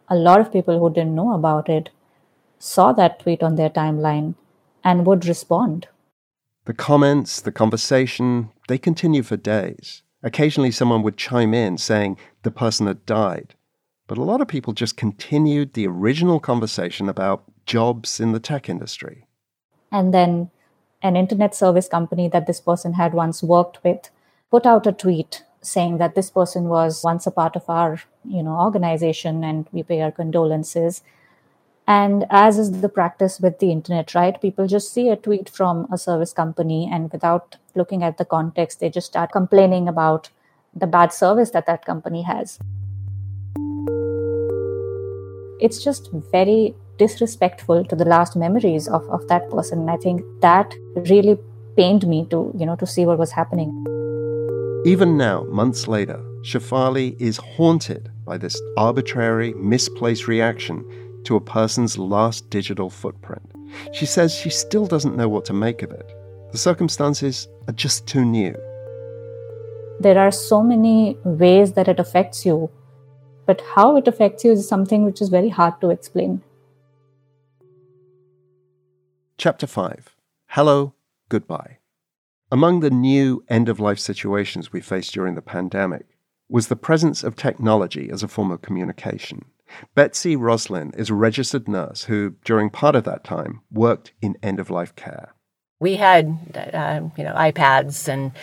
a 0.08 0.15
lot 0.15 0.39
of 0.39 0.54
people 0.54 0.78
who 0.80 0.93
didn't 0.93 1.15
know 1.15 1.34
about 1.34 1.69
it 1.69 1.89
saw 2.60 2.91
that 2.93 3.19
tweet 3.19 3.41
on 3.41 3.56
their 3.56 3.69
timeline 3.69 4.36
and 4.84 5.06
would 5.06 5.26
respond. 5.26 5.88
The 6.65 6.74
comments, 6.74 7.41
the 7.41 7.52
conversation, 7.52 8.52
they 8.67 8.78
continue 8.78 9.24
for 9.24 9.38
days. 9.38 10.04
Occasionally, 10.21 10.71
someone 10.71 11.02
would 11.02 11.17
chime 11.17 11.56
in 11.56 11.80
saying 11.80 12.17
the 12.43 12.52
person 12.52 12.86
had 12.86 13.06
died. 13.08 13.56
But 14.08 14.19
a 14.19 14.24
lot 14.24 14.41
of 14.41 14.47
people 14.47 14.74
just 14.74 14.97
continued 14.97 15.74
the 15.74 15.88
original 15.88 16.39
conversation 16.39 17.10
about 17.10 17.43
jobs 17.65 18.19
in 18.19 18.32
the 18.32 18.39
tech 18.39 18.69
industry. 18.69 19.26
And 19.91 20.13
then 20.13 20.52
an 21.02 21.16
internet 21.16 21.56
service 21.56 21.88
company 21.88 22.28
that 22.30 22.48
this 22.48 22.60
person 22.60 22.94
had 22.94 23.14
once 23.14 23.42
worked 23.42 23.84
with 23.84 24.10
put 24.50 24.66
out 24.66 24.86
a 24.86 24.92
tweet 24.92 25.44
saying 25.62 25.98
that 25.98 26.16
this 26.16 26.30
person 26.30 26.66
was 26.66 27.04
once 27.04 27.26
a 27.28 27.32
part 27.32 27.56
of 27.56 27.70
our 27.70 28.02
you 28.26 28.44
know 28.44 28.60
organization 28.60 29.44
and 29.44 29.68
we 29.72 29.84
pay 29.84 30.02
our 30.02 30.12
condolences. 30.12 31.02
And 31.88 32.26
as 32.30 32.58
is 32.58 32.82
the 32.82 32.90
practice 32.90 33.40
with 33.40 33.60
the 33.60 33.72
internet 33.72 34.14
right? 34.14 34.40
People 34.42 34.68
just 34.68 34.94
see 34.94 35.10
a 35.10 35.16
tweet 35.16 35.50
from 35.50 35.88
a 35.92 35.98
service 35.98 36.34
company 36.34 36.90
and 36.92 37.12
without 37.12 37.58
looking 37.76 38.04
at 38.04 38.18
the 38.18 38.26
context 38.26 38.80
they 38.80 38.90
just 38.90 39.08
start 39.08 39.32
complaining 39.32 39.88
about 39.88 40.30
the 40.74 40.88
bad 40.88 41.12
service 41.12 41.52
that 41.52 41.66
that 41.66 41.86
company 41.86 42.22
has. 42.24 42.60
It's 45.60 45.84
just 45.84 46.10
very 46.32 46.76
disrespectful 46.97 47.84
to 47.86 47.95
the 47.95 48.06
last 48.06 48.36
memories 48.36 48.88
of, 48.88 49.08
of 49.10 49.27
that 49.27 49.49
person 49.49 49.80
and 49.80 49.89
i 49.89 49.97
think 49.97 50.21
that 50.41 50.73
really 50.95 51.38
pained 51.75 52.08
me 52.08 52.25
to 52.30 52.54
you 52.58 52.65
know 52.65 52.75
to 52.75 52.86
see 52.86 53.06
what 53.06 53.17
was 53.17 53.32
happening 53.32 53.71
even 54.84 55.15
now, 55.15 55.43
months 55.43 55.88
later, 55.88 56.19
Shephali 56.41 57.15
is 57.21 57.38
haunted 57.38 58.10
by 58.25 58.39
this 58.39 58.60
arbitrary, 58.77 59.54
misplaced 59.54 60.27
reaction 60.27 60.84
to 61.23 61.36
a 61.36 61.39
person's 61.39 61.99
last 61.99 62.49
digital 62.49 62.89
footprint. 62.89 63.47
She 63.93 64.08
says 64.08 64.34
she 64.34 64.49
still 64.49 64.88
doesn't 64.88 65.15
know 65.15 65.30
what 65.30 65.45
to 65.45 65.54
make 65.54 65.84
of 65.84 65.91
it. 65.91 66.12
The 66.51 66.58
circumstances 66.58 67.47
are 67.67 67.73
just 67.73 68.08
too 68.08 68.25
new. 68.25 68.56
There 69.99 70.17
are 70.17 70.32
so 70.32 70.63
many 70.63 71.15
ways 71.23 71.73
that 71.73 71.88
it 71.88 71.99
affects 71.99 72.43
you, 72.43 72.71
but 73.45 73.62
how 73.75 73.97
it 73.97 74.08
affects 74.08 74.43
you 74.43 74.54
is 74.54 74.67
something 74.67 75.06
which 75.06 75.21
is 75.21 75.30
very 75.30 75.49
hard 75.49 75.80
to 75.82 75.91
explain. 75.91 76.41
Chapter 79.41 79.65
5 79.65 80.15
Hello, 80.49 80.93
Goodbye. 81.27 81.80
Among 82.51 82.82
the 82.82 82.91
new 82.91 83.43
end 83.49 83.69
of 83.69 83.80
life 83.80 83.97
situations 83.97 84.71
we 84.71 84.82
faced 84.82 85.15
during 85.15 85.34
the 85.34 85.41
pandemic 85.41 86.06
was 86.47 86.67
the 86.67 86.75
presence 86.75 87.23
of 87.23 87.36
technology 87.36 88.12
as 88.12 88.21
a 88.21 88.27
form 88.27 88.51
of 88.51 88.62
communication. 88.62 89.45
Betsy 89.95 90.36
Roslin 90.36 90.91
is 90.95 91.10
a 91.10 91.15
registered 91.15 91.67
nurse 91.67 92.04
who, 92.04 92.36
during 92.45 92.69
part 92.69 92.95
of 92.95 93.04
that 93.06 93.23
time, 93.23 93.62
worked 93.71 94.13
in 94.21 94.38
end 94.43 94.60
of 94.60 94.69
life 94.69 94.95
care. 94.95 95.34
We 95.80 95.95
had, 95.95 96.38
uh, 96.71 97.10
you 97.17 97.23
know, 97.23 97.34
iPads 97.34 98.08
and 98.08 98.34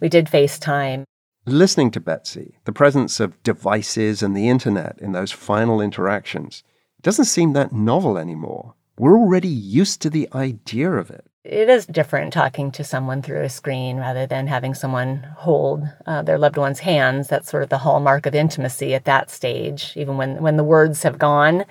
we 0.00 0.08
did 0.08 0.26
FaceTime. 0.26 1.02
Listening 1.46 1.90
to 1.90 2.00
Betsy, 2.00 2.58
the 2.64 2.70
presence 2.70 3.18
of 3.18 3.42
devices 3.42 4.22
and 4.22 4.36
the 4.36 4.48
internet 4.48 5.00
in 5.00 5.10
those 5.10 5.32
final 5.32 5.80
interactions 5.80 6.62
doesn't 7.02 7.24
seem 7.24 7.54
that 7.54 7.72
novel 7.72 8.16
anymore. 8.16 8.74
We're 8.98 9.16
already 9.16 9.48
used 9.48 10.02
to 10.02 10.10
the 10.10 10.28
idea 10.34 10.90
of 10.92 11.10
it 11.10 11.26
it 11.44 11.68
is 11.68 11.84
different 11.84 12.32
talking 12.32 12.72
to 12.72 12.82
someone 12.82 13.20
through 13.20 13.42
a 13.42 13.50
screen 13.50 13.98
rather 13.98 14.26
than 14.26 14.46
having 14.46 14.72
someone 14.72 15.28
hold 15.36 15.84
uh, 16.06 16.22
their 16.22 16.38
loved 16.38 16.56
one's 16.56 16.78
hands. 16.80 17.28
That's 17.28 17.50
sort 17.50 17.62
of 17.62 17.68
the 17.68 17.78
hallmark 17.78 18.24
of 18.24 18.34
intimacy 18.34 18.94
at 18.94 19.04
that 19.04 19.30
stage. 19.30 19.92
Even 19.94 20.16
when 20.16 20.40
when 20.42 20.56
the 20.56 20.64
words 20.64 21.02
have 21.02 21.18
gone, 21.18 21.66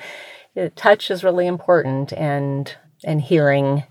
touch 0.76 1.10
is 1.10 1.24
really 1.24 1.48
important, 1.48 2.14
and 2.14 2.76
and 3.04 3.20
hearing, 3.20 3.84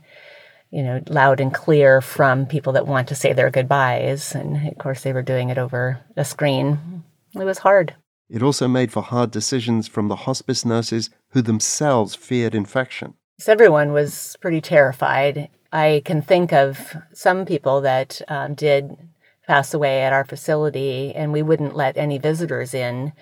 you 0.70 0.84
know, 0.84 1.02
loud 1.08 1.40
and 1.40 1.52
clear 1.52 2.00
from 2.00 2.46
people 2.46 2.72
that 2.74 2.86
want 2.86 3.08
to 3.08 3.16
say 3.16 3.32
their 3.32 3.50
goodbyes. 3.50 4.36
And 4.36 4.68
of 4.68 4.78
course, 4.78 5.02
they 5.02 5.12
were 5.12 5.22
doing 5.22 5.50
it 5.50 5.58
over 5.58 5.98
a 6.16 6.24
screen. 6.24 7.02
It 7.34 7.44
was 7.44 7.58
hard. 7.58 7.96
It 8.30 8.42
also 8.42 8.68
made 8.68 8.92
for 8.92 9.02
hard 9.02 9.32
decisions 9.32 9.88
from 9.88 10.06
the 10.06 10.16
hospice 10.16 10.64
nurses 10.64 11.10
who 11.30 11.42
themselves 11.42 12.14
feared 12.14 12.54
infection. 12.54 13.14
So 13.42 13.50
everyone 13.50 13.92
was 13.92 14.36
pretty 14.40 14.60
terrified 14.60 15.48
I 15.72 16.02
can 16.04 16.22
think 16.22 16.52
of 16.52 16.94
some 17.12 17.44
people 17.44 17.80
that 17.80 18.20
um, 18.28 18.54
did 18.54 18.96
pass 19.48 19.74
away 19.74 20.02
at 20.02 20.12
our 20.12 20.24
facility, 20.24 21.12
and 21.12 21.32
we 21.32 21.42
wouldn't 21.42 21.74
let 21.74 21.96
any 21.96 22.18
visitors 22.18 22.72
in. 22.72 23.12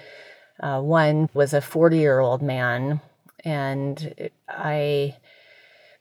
Uh, 0.62 0.82
one 0.82 1.30
was 1.32 1.54
a 1.54 1.62
40 1.62 1.96
year 1.96 2.18
old 2.18 2.42
man, 2.42 3.00
and 3.46 4.30
I 4.46 5.16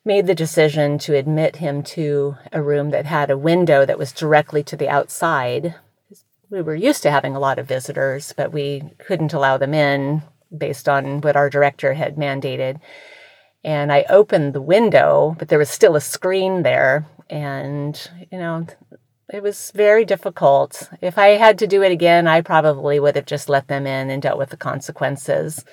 made 0.04 0.28
the 0.28 0.36
decision 0.36 0.98
to 1.00 1.16
admit 1.16 1.56
him 1.56 1.82
to 1.84 2.36
a 2.52 2.62
room 2.62 2.90
that 2.90 3.06
had 3.06 3.32
a 3.32 3.38
window 3.38 3.86
that 3.86 4.00
was 4.00 4.12
directly 4.12 4.64
to 4.64 4.76
the 4.76 4.90
outside. 4.90 5.76
We 6.50 6.62
were 6.62 6.76
used 6.76 7.04
to 7.04 7.12
having 7.12 7.38
a 7.38 7.40
lot 7.40 7.58
of 7.58 7.70
visitors, 7.70 8.34
but 8.36 8.52
we 8.52 8.84
couldn't 8.98 9.32
allow 9.32 9.58
them 9.58 9.74
in 9.74 10.24
based 10.58 10.90
on 10.90 11.22
what 11.22 11.38
our 11.38 11.50
director 11.50 11.94
had 11.94 12.18
mandated 12.18 12.82
and 13.64 13.92
I 13.92 14.06
opened 14.10 14.54
the 14.54 14.62
window, 14.62 15.36
but 15.38 15.50
there 15.50 15.60
was 15.60 15.70
still 15.70 15.96
a 15.96 16.02
screen 16.02 16.64
there. 16.64 17.06
And, 17.30 18.10
you 18.32 18.38
know, 18.38 18.66
it 19.32 19.44
was 19.44 19.72
very 19.76 20.06
difficult. 20.06 20.90
If 21.02 21.18
I 21.18 21.30
had 21.30 21.60
to 21.60 21.68
do 21.68 21.84
it 21.84 21.92
again, 21.92 22.28
I 22.28 22.42
probably 22.42 23.00
would 23.00 23.16
have 23.16 23.26
just 23.26 23.50
let 23.50 23.68
them 23.68 23.86
in 23.86 24.10
and 24.10 24.22
dealt 24.22 24.40
with 24.40 24.50
the 24.50 24.58
consequences. 24.58 25.64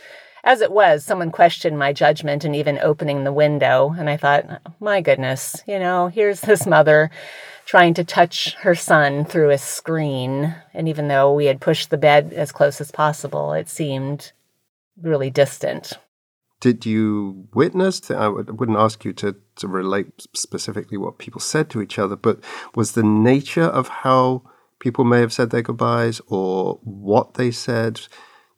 As 0.44 0.61
it 0.61 0.70
was, 0.70 1.05
someone 1.05 1.31
questioned 1.31 1.79
my 1.79 1.92
judgment 1.92 2.44
and 2.44 2.55
even 2.55 2.79
opening 2.79 3.25
the 3.25 3.33
window. 3.33 3.94
And 3.96 4.11
I 4.11 4.16
thought, 4.16 4.62
my 4.81 5.01
goodness, 5.01 5.62
you 5.66 5.79
know, 5.79 6.09
here's 6.09 6.40
this 6.40 6.66
mother 6.66 7.11
trying 7.64 7.94
to 7.94 8.05
touch 8.05 8.55
her 8.61 8.75
son 8.75 9.25
through 9.25 9.51
a 9.51 9.59
screen. 9.59 10.55
And 10.75 10.88
even 10.88 11.09
though 11.09 11.33
we 11.33 11.46
had 11.46 11.61
pushed 11.61 11.90
the 11.90 11.99
bed 11.99 12.33
as 12.33 12.53
close 12.53 12.81
as 12.81 12.92
possible, 12.92 13.53
it 13.55 13.68
seemed 13.68 14.33
really 15.01 15.31
distant 15.31 15.99
did 16.61 16.87
you 16.87 17.49
witness? 17.55 18.11
I 18.11 18.29
wouldn't 18.29 18.79
ask 18.79 19.05
you 19.05 19.12
to, 19.14 19.37
to 19.57 19.69
relate 19.69 20.27
specifically 20.35 20.97
what 20.97 21.19
people 21.19 21.40
said 21.40 21.71
to 21.71 21.83
each 21.83 21.99
other, 21.99 22.16
but 22.16 22.40
was 22.75 22.92
the 22.92 23.03
nature 23.03 23.64
of 23.64 23.88
how 23.88 24.42
people 24.79 25.05
may 25.05 25.21
have 25.21 25.33
said 25.33 25.51
their 25.51 25.62
goodbyes 25.62 26.21
or 26.27 26.79
what 26.83 27.35
they 27.35 27.51
said, 27.51 28.01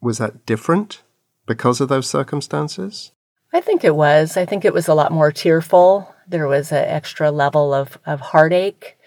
was 0.01 0.17
that 0.17 0.45
different 0.45 1.01
because 1.45 1.81
of 1.81 1.89
those 1.89 2.09
circumstances? 2.09 3.11
I 3.51 3.61
think 3.61 3.83
it 3.83 3.95
was. 3.95 4.37
I 4.37 4.45
think 4.45 4.63
it 4.63 4.73
was 4.73 4.87
a 4.87 4.93
lot 4.93 5.11
more 5.11 5.31
tearful. 5.31 6.13
There 6.27 6.47
was 6.47 6.71
an 6.71 6.85
extra 6.85 7.31
level 7.31 7.73
of, 7.73 7.97
of 8.05 8.21
heartache. 8.21 8.97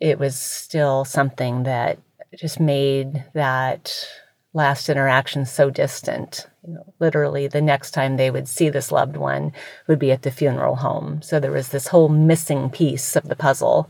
It 0.00 0.18
was 0.18 0.36
still 0.36 1.04
something 1.04 1.62
that 1.62 1.98
just 2.36 2.60
made 2.60 3.24
that 3.34 4.06
last 4.52 4.88
interaction 4.88 5.46
so 5.46 5.70
distant. 5.70 6.46
You 6.68 6.74
know, 6.74 6.94
literally, 6.98 7.46
the 7.46 7.62
next 7.62 7.92
time 7.92 8.18
they 8.18 8.30
would 8.30 8.46
see 8.46 8.68
this 8.68 8.92
loved 8.92 9.16
one 9.16 9.52
would 9.86 9.98
be 9.98 10.12
at 10.12 10.20
the 10.20 10.30
funeral 10.30 10.76
home. 10.76 11.22
So 11.22 11.40
there 11.40 11.50
was 11.50 11.70
this 11.70 11.88
whole 11.88 12.10
missing 12.10 12.68
piece 12.68 13.16
of 13.16 13.24
the 13.24 13.36
puzzle 13.36 13.88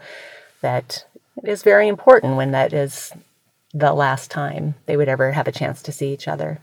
that 0.60 1.04
is 1.42 1.64
very 1.64 1.88
important 1.88 2.36
when 2.36 2.52
that 2.52 2.72
is 2.72 3.12
the 3.74 3.92
last 3.92 4.30
time 4.30 4.76
they 4.86 4.96
would 4.96 5.08
ever 5.08 5.32
have 5.32 5.48
a 5.48 5.52
chance 5.52 5.82
to 5.82 5.92
see 5.92 6.12
each 6.12 6.28
other. 6.28 6.60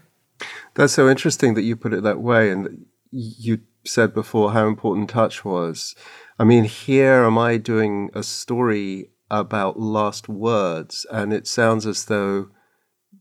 That's 0.75 0.93
so 0.93 1.09
interesting 1.09 1.53
that 1.55 1.63
you 1.63 1.75
put 1.75 1.93
it 1.93 2.03
that 2.03 2.21
way. 2.21 2.49
And 2.49 2.85
you 3.11 3.59
said 3.85 4.13
before 4.13 4.53
how 4.53 4.67
important 4.67 5.09
touch 5.09 5.43
was. 5.43 5.95
I 6.39 6.45
mean, 6.45 6.63
here 6.63 7.25
am 7.25 7.37
I 7.37 7.57
doing 7.57 8.09
a 8.13 8.23
story 8.23 9.11
about 9.29 9.77
last 9.77 10.29
words, 10.29 11.05
and 11.11 11.33
it 11.33 11.45
sounds 11.45 11.85
as 11.85 12.05
though 12.05 12.51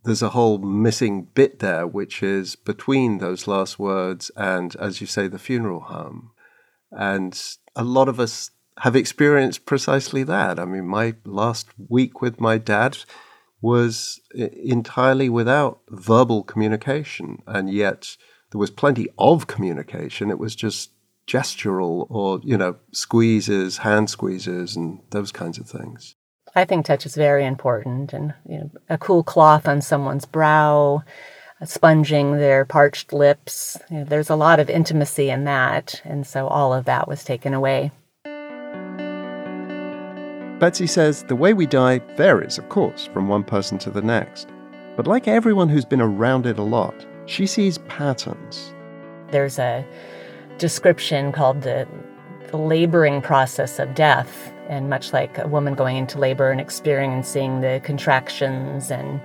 there's 0.05 0.23
a 0.23 0.31
whole 0.31 0.59
missing 0.59 1.29
bit 1.35 1.59
there, 1.59 1.87
which 1.87 2.23
is 2.23 2.57
between 2.57 3.19
those 3.19 3.47
last 3.47 3.79
words 3.79 4.31
and, 4.37 4.77
as 4.77 5.01
you 5.01 5.07
say, 5.07 5.29
the 5.29 5.38
funeral 5.38 5.81
home. 5.81 6.31
And 6.90 7.40
a 7.75 7.83
lot 7.85 8.09
of 8.09 8.21
us 8.21 8.51
have 8.81 8.97
experienced 8.97 9.67
precisely 9.67 10.23
that. 10.25 10.59
I 10.59 10.64
mean, 10.64 10.87
my 10.87 11.14
last 11.25 11.69
week 11.88 12.21
with 12.21 12.40
my 12.40 12.59
dad 12.59 12.99
was 13.61 14.21
entirely 14.35 15.29
without 15.29 15.81
verbal 15.88 16.43
communication, 16.43 17.43
and 17.47 17.73
yet 17.73 18.17
there 18.53 18.59
was 18.59 18.71
plenty 18.71 19.09
of 19.17 19.47
communication. 19.47 20.31
It 20.31 20.38
was 20.38 20.55
just 20.55 20.90
gestural 21.27 22.07
or, 22.11 22.40
you 22.45 22.59
know, 22.59 22.77
squeezes, 22.93 23.79
hand 23.79 24.11
squeezes, 24.11 24.77
and 24.77 25.01
those 25.11 25.33
kinds 25.33 25.57
of 25.57 25.67
things. 25.67 26.14
I 26.57 26.64
think 26.64 26.87
touch 26.87 27.05
is 27.05 27.17
very 27.17 27.45
important, 27.45 28.12
and 28.12 28.33
you 28.49 28.59
know, 28.59 28.71
a 28.88 28.97
cool 28.97 29.25
cloth 29.25 29.67
on 29.67 29.81
someone's 29.81 30.25
brow, 30.25 31.03
sponging 31.64 32.37
their 32.37 32.64
parched 32.64 33.12
lips. 33.12 33.77
You 33.90 33.99
know, 33.99 34.05
there's 34.05 34.31
a 34.31 34.37
lot 34.37 34.61
of 34.61 34.71
intimacy 34.71 35.31
in 35.31 35.45
that, 35.45 36.01
and 36.05 36.25
so 36.27 36.47
all 36.47 36.73
of 36.73 36.85
that 36.85 37.09
was 37.09 37.25
taken 37.25 37.55
away. 37.55 37.90
Betsy 40.61 40.87
says 40.87 41.25
the 41.25 41.35
way 41.35 41.53
we 41.53 41.67
die 41.67 41.99
varies, 42.17 42.59
of 42.59 42.69
course, 42.69 43.07
from 43.12 43.27
one 43.29 43.43
person 43.43 43.77
to 43.79 43.90
the 43.90 44.03
next. 44.03 44.49
But 44.97 45.09
like 45.09 45.27
everyone 45.27 45.69
who's 45.69 45.85
been 45.85 46.01
around 46.01 46.47
it 46.47 46.59
a 46.59 46.62
lot, 46.62 46.95
she 47.27 47.47
sees 47.47 47.79
patterns. 47.88 48.73
There's 49.33 49.59
a 49.59 49.85
description 50.59 51.33
called 51.33 51.62
the, 51.62 51.88
the 52.04 52.04
laboring 52.57 53.23
process 53.23 53.79
of 53.79 53.95
death. 53.95 54.53
And 54.69 54.88
much 54.88 55.12
like 55.12 55.37
a 55.37 55.47
woman 55.47 55.75
going 55.75 55.99
into 55.99 56.19
labor 56.19 56.51
and 56.51 56.59
experiencing 56.59 57.61
the 57.61 57.83
contractions, 57.85 58.90
and 58.90 59.21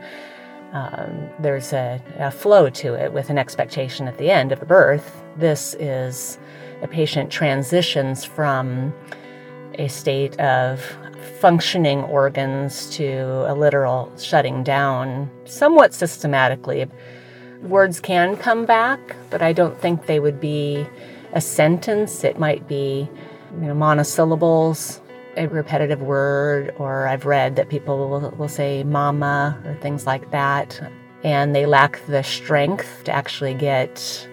um, 0.74 1.30
there's 1.40 1.72
a, 1.72 2.02
a 2.18 2.30
flow 2.30 2.70
to 2.70 2.94
it 2.94 3.14
with 3.14 3.30
an 3.30 3.38
expectation 3.38 4.10
at 4.10 4.18
the 4.18 4.30
end 4.30 4.52
of 4.52 4.62
a 4.62 4.66
birth. 4.66 5.24
This 5.38 5.76
is 5.80 6.38
a 6.82 6.90
patient 6.90 7.32
transitions 7.32 8.26
from 8.26 8.94
a 9.76 9.88
state 9.88 10.38
of 10.42 10.84
functioning 11.40 12.04
organs 12.04 12.90
to 12.98 13.46
a 13.48 13.56
literal 13.56 14.12
shutting 14.18 14.62
down 14.62 15.32
somewhat 15.46 15.94
systematically. 15.94 16.86
Words 17.62 18.02
can 18.02 18.36
come 18.36 18.66
back, 18.66 19.16
but 19.30 19.42
I 19.42 19.54
don't 19.54 19.80
think 19.80 20.06
they 20.06 20.20
would 20.20 20.42
be 20.42 20.86
a 21.34 21.42
sentence. 21.42 22.24
It 22.24 22.40
might 22.40 22.68
be 22.68 23.10
you 23.62 23.68
know, 23.68 23.74
monosyllables, 23.74 25.02
a 25.38 25.48
repetitive 25.48 26.02
word, 26.02 26.74
or 26.78 27.08
I've 27.08 27.26
read 27.26 27.56
that 27.56 27.70
people 27.70 28.10
will, 28.10 28.32
will 28.32 28.48
say 28.48 28.84
mama 28.84 29.62
or 29.66 29.76
things 29.76 30.06
like 30.06 30.32
that, 30.32 30.82
and 31.24 31.56
they 31.56 31.66
lack 31.66 32.06
the 32.08 32.24
strength 32.24 33.04
to 33.06 33.12
actually 33.12 33.54
get 33.54 34.28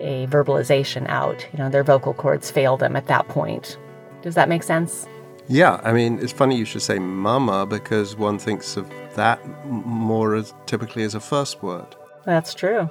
a 0.00 0.26
verbalization 0.28 1.06
out. 1.08 1.46
You 1.52 1.58
know, 1.58 1.68
their 1.68 1.84
vocal 1.84 2.14
cords 2.14 2.50
fail 2.50 2.76
them 2.76 2.96
at 2.96 3.06
that 3.06 3.28
point. 3.28 3.78
Does 4.22 4.34
that 4.34 4.48
make 4.48 4.62
sense? 4.62 5.06
Yeah, 5.48 5.80
I 5.82 5.92
mean, 5.92 6.18
it's 6.20 6.32
funny 6.32 6.56
you 6.56 6.64
should 6.64 6.82
say 6.82 6.98
mama 6.98 7.66
because 7.66 8.16
one 8.16 8.38
thinks 8.38 8.76
of 8.76 8.88
that 9.16 9.44
more 9.66 10.36
as 10.36 10.54
typically 10.66 11.02
as 11.02 11.14
a 11.14 11.20
first 11.20 11.62
word. 11.62 11.96
That's 12.24 12.54
true. 12.54 12.88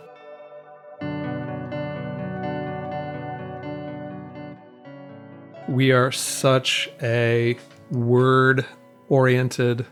We 5.69 5.91
are 5.91 6.11
such 6.11 6.89
a 6.99 7.55
word 7.91 8.65
oriented 9.07 9.85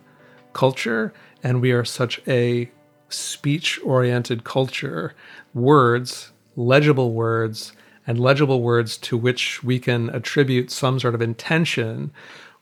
culture 0.53 1.13
and 1.43 1.61
we 1.61 1.71
are 1.71 1.85
such 1.85 2.19
a 2.27 2.71
speech 3.09 3.79
oriented 3.83 4.43
culture. 4.43 5.13
Words, 5.53 6.31
legible 6.55 7.13
words, 7.13 7.73
and 8.07 8.19
legible 8.19 8.63
words 8.63 8.97
to 8.97 9.17
which 9.17 9.63
we 9.63 9.77
can 9.77 10.09
attribute 10.09 10.71
some 10.71 10.99
sort 10.99 11.13
of 11.13 11.21
intention 11.21 12.11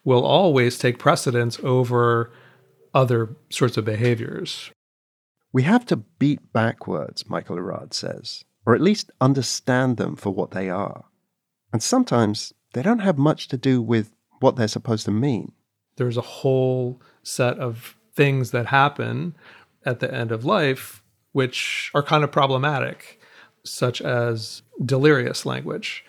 will 0.04 0.26
always 0.26 0.78
take 0.78 1.00
precedence 1.00 1.58
over 1.64 2.34
other 2.94 3.34
sorts 3.50 3.78
of 3.78 3.86
behaviors. 3.86 4.72
We 5.54 5.64
have 5.64 5.86
to 5.86 5.96
beat 5.96 6.52
backwards, 6.52 7.30
Michael 7.30 7.56
Erard 7.56 7.94
says, 7.94 8.44
or 8.66 8.76
at 8.76 8.82
least 8.82 9.10
understand 9.22 9.96
them 9.96 10.18
for 10.18 10.32
what 10.32 10.52
they 10.52 10.70
are. 10.70 11.06
And 11.72 11.82
sometimes 11.82 12.52
they 12.76 12.84
don't 12.84 13.00
have 13.00 13.18
much 13.18 13.48
to 13.48 13.58
do 13.58 13.82
with 13.82 14.12
what 14.42 14.58
they're 14.58 14.68
supposed 14.68 15.06
to 15.06 15.12
mean. 15.12 15.54
There's 15.96 16.18
a 16.18 16.22
whole 16.22 17.02
set 17.24 17.58
of 17.58 17.96
things 18.14 18.52
that 18.52 18.66
happen 18.66 19.34
at 19.86 20.02
the 20.02 20.14
end 20.14 20.32
of 20.32 20.44
life 20.44 21.02
which 21.32 21.90
are 21.94 22.04
kind 22.04 22.24
of 22.24 22.34
problematic, 22.34 23.20
such 23.64 24.02
as 24.02 24.62
delirious 24.86 25.46
language. 25.46 26.04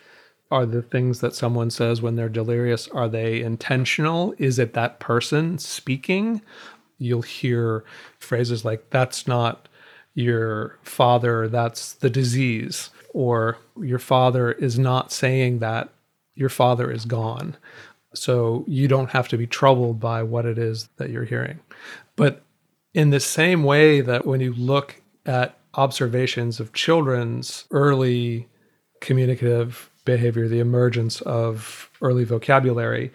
Are 0.51 0.67
the 0.67 0.83
things 0.83 1.21
that 1.21 1.37
someone 1.37 1.71
says 1.71 2.03
when 2.03 2.17
they're 2.17 2.29
delirious 2.29 2.89
are 2.89 3.09
they 3.09 3.41
intentional? 3.41 4.35
Is 4.37 4.59
it 4.59 4.75
that 4.75 4.99
person 4.99 5.59
speaking? 5.59 6.43
You'll 6.99 7.23
hear 7.23 7.85
phrases 8.19 8.65
like 8.65 8.91
that's 8.91 9.29
not 9.29 9.69
your 10.15 10.79
father 10.83 11.47
that's 11.47 11.93
the 11.93 12.09
disease 12.09 12.89
or 13.13 13.59
your 13.81 13.99
father 13.99 14.53
is 14.53 14.79
not 14.79 15.13
saying 15.13 15.59
that 15.59 15.91
your 16.37 16.49
father 16.49 16.91
is 16.91 17.05
gone 17.05 17.57
so 18.15 18.65
you 18.69 18.89
don't 18.89 19.11
have 19.11 19.29
to 19.29 19.37
be 19.37 19.47
troubled 19.47 19.99
by 20.01 20.23
what 20.23 20.47
it 20.47 20.59
is 20.59 20.89
that 20.97 21.11
you're 21.11 21.25
hearing 21.25 21.59
but 22.15 22.43
in 22.95 23.11
the 23.11 23.21
same 23.21 23.63
way 23.63 24.01
that 24.01 24.25
when 24.25 24.41
you 24.41 24.55
look 24.55 25.03
at 25.27 25.59
observations 25.75 26.59
of 26.61 26.73
children's 26.73 27.67
early 27.71 28.49
communicative 29.01 29.91
behavior, 30.05 30.49
the 30.49 30.61
emergence 30.61 31.21
of 31.23 31.91
early 32.01 32.25
vocabulary, 32.25 33.13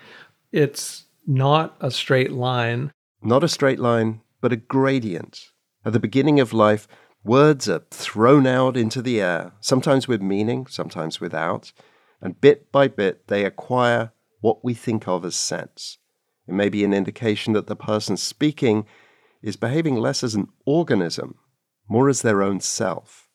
it's 0.51 1.05
not 1.25 1.75
a 1.81 1.89
straight 1.89 2.31
line. 2.31 2.91
Not 3.23 3.43
a 3.43 3.47
straight 3.47 3.79
line, 3.79 4.21
but 4.39 4.53
a 4.53 4.57
gradient. 4.57 5.49
At 5.83 5.93
the 5.93 5.99
beginning 5.99 6.39
of 6.39 6.53
life, 6.53 6.87
words 7.23 7.67
are 7.67 7.83
thrown 7.89 8.45
out 8.45 8.77
into 8.77 9.01
the 9.01 9.19
air, 9.19 9.53
sometimes 9.59 10.07
with 10.07 10.21
meaning, 10.21 10.67
sometimes 10.67 11.19
without, 11.19 11.71
and 12.21 12.39
bit 12.39 12.71
by 12.71 12.87
bit 12.87 13.27
they 13.27 13.45
acquire 13.45 14.11
what 14.41 14.63
we 14.63 14.73
think 14.73 15.07
of 15.07 15.25
as 15.25 15.35
sense. 15.35 15.97
It 16.47 16.53
may 16.53 16.69
be 16.69 16.83
an 16.83 16.93
indication 16.93 17.53
that 17.53 17.67
the 17.67 17.75
person 17.75 18.17
speaking 18.17 18.85
is 19.41 19.55
behaving 19.55 19.95
less 19.95 20.23
as 20.23 20.35
an 20.35 20.49
organism, 20.65 21.35
more 21.87 22.09
as 22.09 22.21
their 22.21 22.41
own 22.41 22.59
self. 22.59 23.29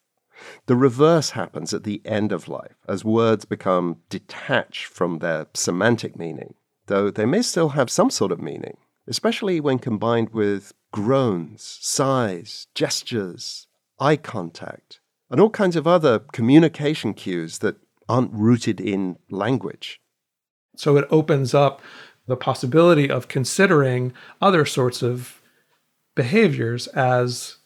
The 0.67 0.77
reverse 0.77 1.31
happens 1.31 1.73
at 1.73 1.85
the 1.85 2.03
end 2.05 2.31
of 2.31 2.49
life 2.49 2.77
as 2.87 3.05
words 3.05 3.45
become 3.45 4.03
detached 4.11 4.87
from 4.87 5.19
their 5.19 5.47
semantic 5.55 6.17
meaning, 6.17 6.55
though 6.87 7.11
they 7.11 7.25
may 7.25 7.43
still 7.43 7.71
have 7.71 7.91
some 7.91 8.11
sort 8.11 8.33
of 8.33 8.41
meaning, 8.41 8.77
especially 9.07 9.61
when 9.61 9.79
combined 9.79 10.31
with 10.31 10.73
groans, 10.93 11.79
sighs, 11.81 12.67
gestures, 12.75 13.67
eye 13.99 14.17
contact, 14.17 15.01
and 15.31 15.41
all 15.41 15.51
kinds 15.51 15.77
of 15.77 15.87
other 15.87 16.19
communication 16.19 17.15
cues 17.15 17.59
that 17.59 17.77
aren't 18.09 18.33
rooted 18.33 18.81
in 18.81 19.19
language. 19.31 20.01
So 20.77 20.97
it 20.97 21.07
opens 21.11 21.55
up 21.55 21.81
the 22.27 22.37
possibility 22.37 23.11
of 23.11 23.29
considering 23.29 24.13
other 24.41 24.65
sorts 24.65 25.03
of 25.03 25.41
behaviors 26.15 26.87
as 26.89 27.57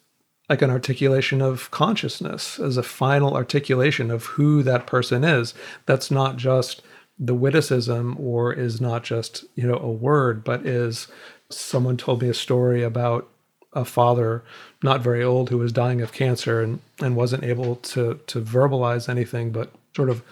like 0.48 0.62
an 0.62 0.70
articulation 0.70 1.40
of 1.40 1.70
consciousness 1.70 2.58
as 2.58 2.76
a 2.76 2.82
final 2.82 3.34
articulation 3.34 4.10
of 4.10 4.24
who 4.26 4.62
that 4.64 4.86
person 4.86 5.22
is 5.22 5.54
that's 5.86 6.10
not 6.10 6.36
just 6.36 6.82
the 7.18 7.34
witticism 7.34 8.16
or 8.18 8.52
is 8.52 8.80
not 8.80 9.04
just 9.04 9.44
you 9.54 9.66
know 9.66 9.78
a 9.78 9.90
word 9.90 10.42
but 10.42 10.66
is 10.66 11.06
someone 11.48 11.96
told 11.96 12.20
me 12.20 12.28
a 12.28 12.34
story 12.34 12.82
about 12.82 13.28
a 13.72 13.84
father 13.84 14.42
not 14.82 15.00
very 15.00 15.22
old 15.22 15.48
who 15.48 15.58
was 15.58 15.72
dying 15.72 16.00
of 16.00 16.12
cancer 16.12 16.60
and, 16.60 16.80
and 17.00 17.14
wasn't 17.14 17.44
able 17.44 17.76
to 17.76 18.18
to 18.26 18.40
verbalize 18.40 19.08
anything 19.08 19.52
but 19.52 19.70
sort 19.94 20.10
of 20.10 20.22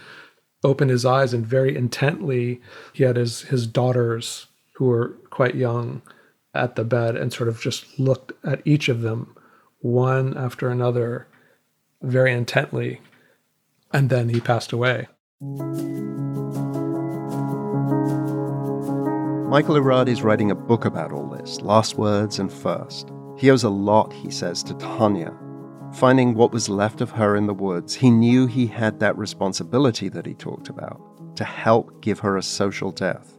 opened 0.65 0.91
his 0.91 1.05
eyes 1.05 1.33
and 1.33 1.47
very 1.47 1.77
intently 1.77 2.61
he 2.93 3.05
had 3.05 3.17
his 3.17 3.43
his 3.43 3.67
daughters 3.67 4.47
who 4.75 4.87
were 4.87 5.09
quite 5.31 5.55
young 5.55 6.03
at 6.55 6.75
the 6.75 6.85
bed 6.85 7.17
and 7.17 7.33
sort 7.33 7.49
of 7.49 7.61
just 7.61 7.99
looked 7.99 8.33
at 8.45 8.61
each 8.65 8.89
of 8.89 9.03
them 9.03 9.35
one 9.81 10.37
after 10.37 10.69
another 10.69 11.27
very 12.03 12.33
intently, 12.33 13.01
and 13.93 14.11
then 14.11 14.29
he 14.29 14.41
passed 14.41 14.73
away. 14.73 15.09
Michael 19.51 19.77
Erard 19.77 20.09
is 20.09 20.23
writing 20.23 20.51
a 20.51 20.55
book 20.55 20.85
about 20.85 21.13
all 21.13 21.29
this, 21.29 21.61
Last 21.61 21.97
Words 21.97 22.39
and 22.39 22.53
First. 22.53 23.11
He 23.37 23.51
owes 23.51 23.65
a 23.65 23.71
lot, 23.71 24.13
he 24.13 24.31
says, 24.31 24.63
to 24.65 24.75
Tanya. 24.75 25.33
Finding 25.93 26.35
what 26.35 26.53
was 26.53 26.69
left 26.69 27.01
of 27.01 27.11
her 27.11 27.37
in 27.37 27.47
the 27.47 27.55
woods, 27.55 27.95
he 27.95 28.11
knew 28.11 28.47
he 28.47 28.67
had 28.67 29.01
that 29.01 29.17
responsibility 29.17 30.09
that 30.09 30.27
he 30.27 30.35
talked 30.35 30.69
about 30.69 31.01
to 31.37 31.45
help 31.45 32.01
give 32.01 32.19
her 32.19 32.37
a 32.37 32.43
social 32.43 32.91
death. 32.91 33.39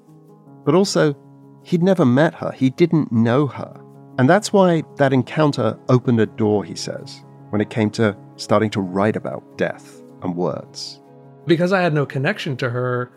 But 0.65 0.75
also, 0.75 1.15
he'd 1.63 1.83
never 1.83 2.05
met 2.05 2.33
her, 2.35 2.51
he 2.51 2.69
didn't 2.69 3.11
know 3.11 3.47
her. 3.47 3.81
And 4.17 4.29
that's 4.29 4.51
why 4.51 4.83
that 4.97 5.13
encounter 5.13 5.79
opened 5.87 6.19
a 6.19 6.25
door, 6.25 6.63
he 6.63 6.75
says, 6.75 7.23
when 7.49 7.61
it 7.61 7.69
came 7.69 7.89
to 7.91 8.17
starting 8.35 8.69
to 8.71 8.81
write 8.81 9.15
about 9.15 9.57
death 9.57 10.01
and 10.21 10.35
words. 10.35 11.01
Because 11.45 11.71
I 11.71 11.81
had 11.81 11.93
no 11.93 12.05
connection 12.05 12.57
to 12.57 12.69
her, 12.69 13.11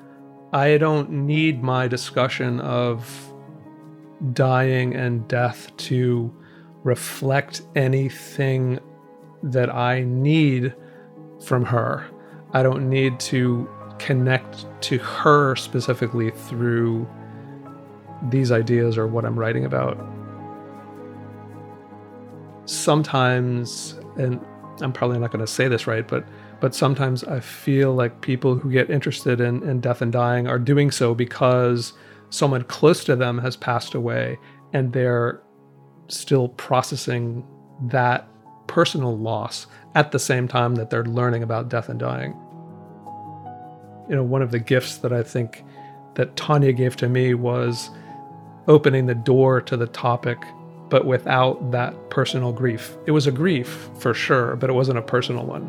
I 0.52 0.78
don't 0.78 1.10
need 1.10 1.62
my 1.62 1.88
discussion 1.88 2.60
of 2.60 3.32
dying 4.32 4.94
and 4.94 5.26
death 5.26 5.76
to 5.78 6.32
reflect 6.84 7.62
anything 7.74 8.78
that 9.42 9.74
I 9.74 10.02
need 10.02 10.74
from 11.44 11.64
her. 11.64 12.06
I 12.52 12.62
don't 12.62 12.88
need 12.88 13.18
to 13.20 13.68
connect 13.98 14.66
to 14.82 14.98
her 14.98 15.56
specifically 15.56 16.30
through 16.30 17.08
these 18.30 18.52
ideas 18.52 18.96
or 18.98 19.06
what 19.06 19.24
I'm 19.24 19.38
writing 19.38 19.64
about. 19.64 19.98
Sometimes, 22.66 23.98
and 24.16 24.40
I'm 24.80 24.92
probably 24.92 25.18
not 25.18 25.30
going 25.30 25.44
to 25.44 25.50
say 25.50 25.68
this 25.68 25.86
right, 25.86 26.06
but 26.06 26.24
but 26.60 26.76
sometimes 26.76 27.24
I 27.24 27.40
feel 27.40 27.92
like 27.92 28.20
people 28.20 28.54
who 28.54 28.70
get 28.70 28.88
interested 28.88 29.40
in, 29.40 29.68
in 29.68 29.80
death 29.80 30.00
and 30.00 30.12
dying 30.12 30.46
are 30.46 30.60
doing 30.60 30.92
so 30.92 31.12
because 31.12 31.92
someone 32.30 32.62
close 32.62 33.02
to 33.04 33.16
them 33.16 33.38
has 33.38 33.56
passed 33.56 33.94
away 33.94 34.38
and 34.72 34.92
they're 34.92 35.42
still 36.06 36.50
processing 36.50 37.44
that 37.88 38.28
personal 38.66 39.16
loss 39.16 39.66
at 39.94 40.12
the 40.12 40.18
same 40.18 40.48
time 40.48 40.74
that 40.76 40.90
they're 40.90 41.04
learning 41.04 41.42
about 41.42 41.68
death 41.68 41.88
and 41.88 41.98
dying. 41.98 42.34
You 44.08 44.16
know, 44.16 44.22
one 44.22 44.42
of 44.42 44.50
the 44.50 44.58
gifts 44.58 44.98
that 44.98 45.12
I 45.12 45.22
think 45.22 45.64
that 46.14 46.36
Tanya 46.36 46.72
gave 46.72 46.96
to 46.96 47.08
me 47.08 47.34
was 47.34 47.90
opening 48.68 49.06
the 49.06 49.14
door 49.14 49.60
to 49.60 49.76
the 49.76 49.86
topic, 49.86 50.38
but 50.88 51.06
without 51.06 51.70
that 51.72 52.10
personal 52.10 52.52
grief. 52.52 52.96
It 53.06 53.12
was 53.12 53.26
a 53.26 53.32
grief 53.32 53.88
for 53.98 54.14
sure, 54.14 54.56
but 54.56 54.70
it 54.70 54.74
wasn't 54.74 54.98
a 54.98 55.02
personal 55.02 55.44
one. 55.44 55.66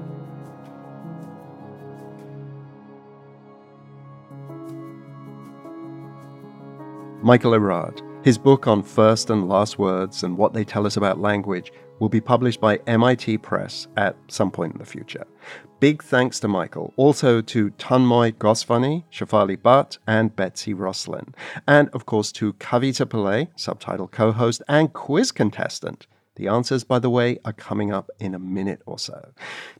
Michael 7.23 7.53
Erard. 7.53 8.01
His 8.25 8.37
book 8.37 8.67
on 8.67 8.83
first 8.83 9.29
and 9.29 9.47
last 9.47 9.79
words 9.79 10.23
and 10.23 10.37
what 10.37 10.53
they 10.53 10.65
tell 10.65 10.85
us 10.85 10.97
about 10.97 11.19
language 11.19 11.71
will 12.03 12.09
be 12.09 12.19
published 12.19 12.59
by 12.59 12.75
MIT 12.85 13.37
Press 13.37 13.87
at 13.95 14.17
some 14.27 14.51
point 14.51 14.73
in 14.73 14.79
the 14.79 14.85
future. 14.85 15.25
Big 15.79 16.03
thanks 16.03 16.37
to 16.41 16.49
Michael, 16.49 16.93
also 16.97 17.39
to 17.39 17.69
Tanmoy 17.71 18.37
Goswami, 18.37 19.05
Shephali 19.09 19.55
Bhatt, 19.55 19.99
and 20.05 20.35
Betsy 20.35 20.73
Roslin, 20.73 21.33
and 21.65 21.87
of 21.93 22.05
course 22.05 22.33
to 22.33 22.51
Kavita 22.55 23.05
Pillai, 23.05 23.47
subtitle 23.55 24.09
co 24.09 24.33
host 24.33 24.61
and 24.67 24.91
quiz 24.91 25.31
contestant. 25.31 26.07
The 26.35 26.49
answers, 26.49 26.83
by 26.83 26.99
the 26.99 27.09
way, 27.09 27.39
are 27.45 27.53
coming 27.53 27.93
up 27.93 28.09
in 28.19 28.35
a 28.35 28.39
minute 28.39 28.81
or 28.85 28.99
so. 28.99 29.29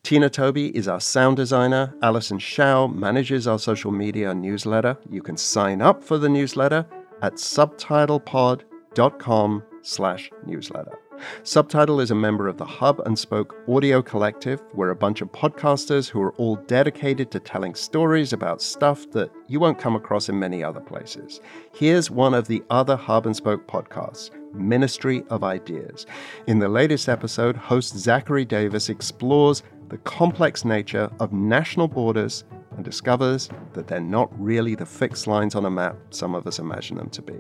Tina 0.04 0.30
Toby 0.30 0.74
is 0.78 0.88
our 0.88 1.02
sound 1.02 1.36
designer. 1.36 1.94
Alison 2.02 2.40
Shao 2.40 2.88
manages 2.88 3.48
our 3.48 3.60
social 3.60 3.92
media 3.92 4.34
newsletter. 4.34 4.98
You 5.10 5.22
can 5.22 5.36
sign 5.36 5.82
up 5.82 6.02
for 6.02 6.18
the 6.18 6.30
newsletter 6.30 6.86
at 7.22 7.34
subtitlepod.com 7.34 9.64
slash 9.82 10.32
newsletter. 10.46 10.98
Subtitle 11.44 12.00
is 12.00 12.12
a 12.12 12.16
member 12.16 12.48
of 12.48 12.58
the 12.58 12.66
Hub 12.66 13.00
and 13.02 13.18
Spoke 13.18 13.56
Audio 13.68 14.02
Collective. 14.02 14.62
We're 14.74 14.90
a 14.90 14.96
bunch 14.96 15.22
of 15.22 15.32
podcasters 15.32 16.10
who 16.10 16.22
are 16.22 16.34
all 16.34 16.56
dedicated 16.56 17.32
to 17.32 17.40
telling 17.40 17.76
stories 17.76 18.34
about 18.34 18.62
stuff 18.62 19.10
that 19.12 19.32
you 19.48 19.60
won't 19.60 19.80
come 19.80 19.96
across 19.96 20.30
in 20.30 20.40
many 20.40 20.64
other 20.64 20.80
places. 20.80 21.42
Here's 21.74 22.10
one 22.10 22.34
of 22.34 22.48
the 22.48 22.64
other 22.70 22.96
Hub 22.96 23.26
and 23.26 23.36
Spoke 23.36 23.68
podcasts, 23.68 24.32
Ministry 24.54 25.24
of 25.30 25.44
Ideas. 25.44 26.06
In 26.48 26.60
the 26.60 26.70
latest 26.70 27.10
episode, 27.10 27.58
host 27.58 27.98
Zachary 27.98 28.46
Davis 28.46 28.90
explores 28.90 29.64
the 29.90 29.98
complex 30.00 30.66
nature 30.66 31.10
of 31.20 31.34
national 31.34 31.88
borders 31.88 32.44
and 32.76 32.84
discovers 32.84 33.50
that 33.74 33.88
they're 33.88 34.00
not 34.00 34.30
really 34.42 34.76
the 34.76 34.86
fixed 34.86 35.28
lines 35.28 35.56
on 35.56 35.66
a 35.66 35.70
map 35.70 35.96
some 36.10 36.36
of 36.36 36.48
us 36.48 36.60
imagine 36.60 36.98
them 36.98 37.10
to 37.10 37.22
be. 37.22 37.38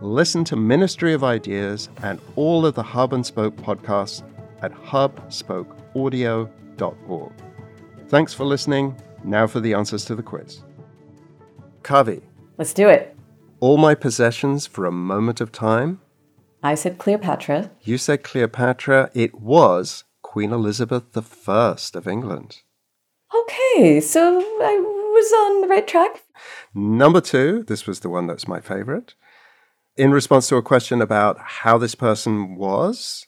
Listen 0.00 0.44
to 0.44 0.56
Ministry 0.56 1.12
of 1.12 1.24
Ideas 1.24 1.88
and 2.02 2.20
all 2.36 2.64
of 2.64 2.74
the 2.74 2.82
Hub 2.82 3.12
and 3.12 3.24
Spoke 3.24 3.56
podcasts 3.56 4.22
at 4.62 4.72
hubspokeaudio.org. 4.72 7.32
Thanks 8.08 8.34
for 8.34 8.44
listening. 8.44 8.96
Now 9.22 9.46
for 9.46 9.60
the 9.60 9.74
answers 9.74 10.04
to 10.06 10.14
the 10.14 10.22
quiz. 10.22 10.62
Kavi. 11.82 12.22
Let's 12.58 12.74
do 12.74 12.88
it. 12.88 13.16
All 13.60 13.76
my 13.76 13.94
possessions 13.94 14.66
for 14.66 14.86
a 14.86 14.92
moment 14.92 15.40
of 15.40 15.52
time. 15.52 16.00
I 16.62 16.74
said 16.74 16.98
Cleopatra. 16.98 17.70
You 17.82 17.98
said 17.98 18.22
Cleopatra. 18.22 19.10
It 19.14 19.40
was 19.40 20.04
Queen 20.30 20.52
Elizabeth 20.52 21.16
I 21.48 21.76
of 21.94 22.06
England. 22.06 22.58
Okay, 23.34 24.00
so 24.00 24.38
I 24.38 24.78
was 24.78 25.32
on 25.32 25.60
the 25.60 25.66
right 25.66 25.84
track. 25.84 26.22
Number 26.72 27.20
two, 27.20 27.64
this 27.64 27.84
was 27.84 27.98
the 27.98 28.08
one 28.08 28.28
that's 28.28 28.46
my 28.46 28.60
favorite. 28.60 29.14
In 29.96 30.12
response 30.12 30.48
to 30.48 30.56
a 30.56 30.62
question 30.62 31.02
about 31.02 31.36
how 31.40 31.78
this 31.78 31.96
person 31.96 32.54
was, 32.54 33.26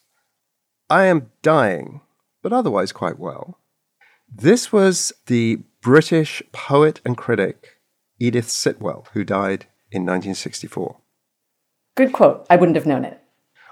I 0.89 1.03
am 1.03 1.29
dying, 1.41 1.99
but 2.41 2.53
otherwise 2.53 2.93
quite 2.93 3.19
well. 3.19 3.59
This 4.33 4.71
was 4.71 5.11
the 5.25 5.59
British 5.81 6.41
poet 6.53 7.01
and 7.03 7.17
critic 7.17 7.81
Edith 8.17 8.47
Sitwell, 8.47 9.07
who 9.11 9.25
died 9.25 9.65
in 9.91 10.03
1964. 10.03 10.95
Good 11.95 12.13
quote. 12.13 12.47
I 12.49 12.55
wouldn't 12.55 12.77
have 12.77 12.85
known 12.85 13.03
it. 13.03 13.22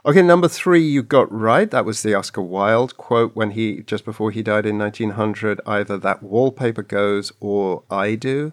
Okay, 0.03 0.23
number 0.23 0.47
three, 0.47 0.81
you 0.81 1.03
got 1.03 1.31
right. 1.31 1.69
That 1.69 1.85
was 1.85 2.01
the 2.01 2.15
Oscar 2.15 2.41
Wilde 2.41 2.97
quote 2.97 3.35
when 3.35 3.51
he, 3.51 3.83
just 3.83 4.03
before 4.03 4.31
he 4.31 4.41
died 4.41 4.65
in 4.65 4.79
1900, 4.79 5.61
either 5.65 5.97
that 5.97 6.23
wallpaper 6.23 6.81
goes 6.81 7.31
or 7.39 7.83
I 7.91 8.15
do. 8.15 8.51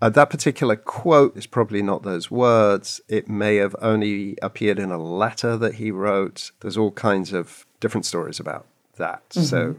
Uh, 0.00 0.10
that 0.10 0.30
particular 0.30 0.76
quote 0.76 1.36
is 1.36 1.46
probably 1.46 1.82
not 1.82 2.02
those 2.02 2.30
words. 2.30 3.00
It 3.08 3.28
may 3.28 3.56
have 3.56 3.74
only 3.80 4.36
appeared 4.42 4.78
in 4.78 4.92
a 4.92 5.02
letter 5.02 5.56
that 5.56 5.74
he 5.76 5.90
wrote. 5.90 6.52
There's 6.60 6.76
all 6.76 6.92
kinds 6.92 7.32
of 7.32 7.66
different 7.80 8.04
stories 8.04 8.38
about 8.38 8.66
that. 8.96 9.28
Mm-hmm. 9.30 9.42
So, 9.42 9.76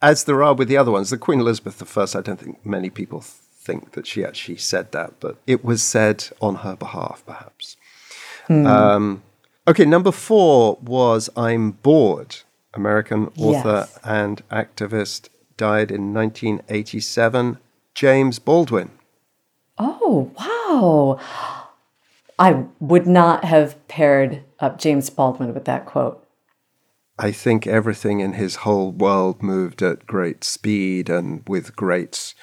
as 0.00 0.24
there 0.24 0.42
are 0.42 0.54
with 0.54 0.68
the 0.68 0.76
other 0.76 0.92
ones, 0.92 1.10
the 1.10 1.18
Queen 1.18 1.40
Elizabeth 1.40 1.98
I, 1.98 2.18
I 2.18 2.22
don't 2.22 2.40
think 2.40 2.64
many 2.64 2.90
people 2.90 3.20
think 3.20 3.92
that 3.92 4.06
she 4.06 4.24
actually 4.24 4.56
said 4.56 4.92
that, 4.92 5.14
but 5.20 5.36
it 5.46 5.64
was 5.64 5.82
said 5.82 6.28
on 6.40 6.56
her 6.56 6.76
behalf, 6.76 7.24
perhaps. 7.26 7.76
Mm. 8.48 8.66
Um, 8.66 9.22
Okay, 9.68 9.84
number 9.84 10.12
four 10.12 10.78
was 10.80 11.28
I'm 11.36 11.72
Bored. 11.72 12.36
American 12.74 13.32
author 13.36 13.88
yes. 13.88 13.98
and 14.04 14.48
activist 14.48 15.28
died 15.56 15.90
in 15.90 16.14
1987. 16.14 17.58
James 17.94 18.38
Baldwin. 18.38 18.90
Oh, 19.78 20.30
wow. 20.38 21.18
I 22.38 22.66
would 22.78 23.06
not 23.06 23.44
have 23.44 23.88
paired 23.88 24.44
up 24.60 24.78
James 24.78 25.10
Baldwin 25.10 25.52
with 25.52 25.64
that 25.64 25.86
quote. 25.86 26.24
I 27.18 27.32
think 27.32 27.66
everything 27.66 28.20
in 28.20 28.34
his 28.34 28.56
whole 28.56 28.92
world 28.92 29.42
moved 29.42 29.82
at 29.82 30.06
great 30.06 30.44
speed 30.44 31.08
and 31.08 31.42
with 31.48 31.74
great 31.74 32.34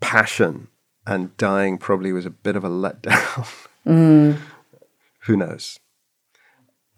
passion, 0.00 0.68
and 1.06 1.36
dying 1.36 1.76
probably 1.76 2.12
was 2.12 2.24
a 2.24 2.30
bit 2.30 2.56
of 2.56 2.64
a 2.64 2.70
letdown. 2.70 3.46
Mm. 3.86 4.38
Who 5.26 5.36
knows? 5.36 5.78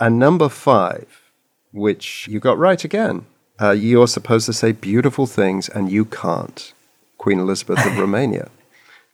And 0.01 0.19
number 0.19 0.49
five, 0.49 1.33
which 1.73 2.29
you 2.29 2.41
got 2.41 2.59
right 2.59 2.83
again, 2.85 3.27
uh, 3.61 3.73
you're 3.73 4.07
supposed 4.07 4.47
to 4.47 4.53
say 4.53 4.73
beautiful 4.73 5.27
things 5.27 5.69
and 5.69 5.91
you 5.91 6.05
can't. 6.05 6.73
Queen 7.19 7.41
Elizabeth 7.41 7.85
of 7.85 7.99
Romania, 7.99 8.51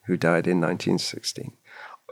who 0.06 0.16
died 0.16 0.46
in 0.46 0.61
1916. 0.61 1.52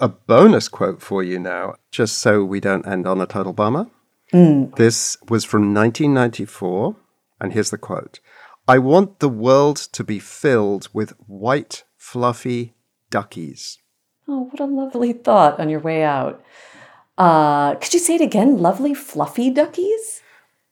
A 0.00 0.08
bonus 0.08 0.68
quote 0.68 1.02
for 1.02 1.22
you 1.22 1.38
now, 1.38 1.74
just 1.90 2.18
so 2.18 2.42
we 2.44 2.60
don't 2.60 2.86
end 2.86 3.06
on 3.06 3.20
a 3.20 3.26
total 3.26 3.52
bummer. 3.52 3.88
Mm. 4.32 4.74
This 4.76 5.18
was 5.28 5.44
from 5.44 5.74
1994, 5.74 6.96
and 7.40 7.52
here's 7.52 7.70
the 7.70 7.78
quote 7.78 8.18
I 8.66 8.78
want 8.78 9.18
the 9.18 9.28
world 9.28 9.76
to 9.92 10.02
be 10.02 10.18
filled 10.18 10.88
with 10.94 11.10
white, 11.26 11.84
fluffy 11.98 12.72
duckies. 13.10 13.78
Oh, 14.26 14.48
what 14.50 14.60
a 14.60 14.64
lovely 14.64 15.12
thought 15.12 15.60
on 15.60 15.68
your 15.68 15.80
way 15.80 16.02
out. 16.02 16.42
Uh, 17.18 17.74
could 17.76 17.92
you 17.94 18.00
say 18.00 18.16
it 18.16 18.20
again? 18.20 18.58
Lovely 18.58 18.94
fluffy 18.94 19.50
duckies? 19.50 20.22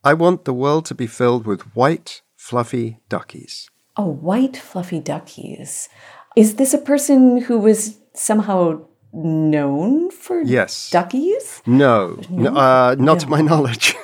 I 0.02 0.14
want 0.14 0.44
the 0.44 0.54
world 0.54 0.86
to 0.86 0.94
be 0.94 1.06
filled 1.06 1.46
with 1.46 1.62
white, 1.76 2.22
fluffy 2.36 3.00
duckies. 3.08 3.68
Oh, 3.96 4.06
white, 4.06 4.56
fluffy 4.56 5.00
duckies. 5.00 5.88
Is 6.36 6.56
this 6.56 6.72
a 6.72 6.78
person 6.78 7.42
who 7.42 7.58
was 7.58 7.98
somehow 8.14 8.82
known 9.12 10.10
for 10.10 10.40
yes. 10.40 10.90
duckies? 10.90 11.60
No, 11.66 12.18
no 12.30 12.56
uh, 12.56 12.96
not 12.98 13.14
no. 13.14 13.18
to 13.18 13.26
my 13.28 13.40
knowledge. 13.48 13.94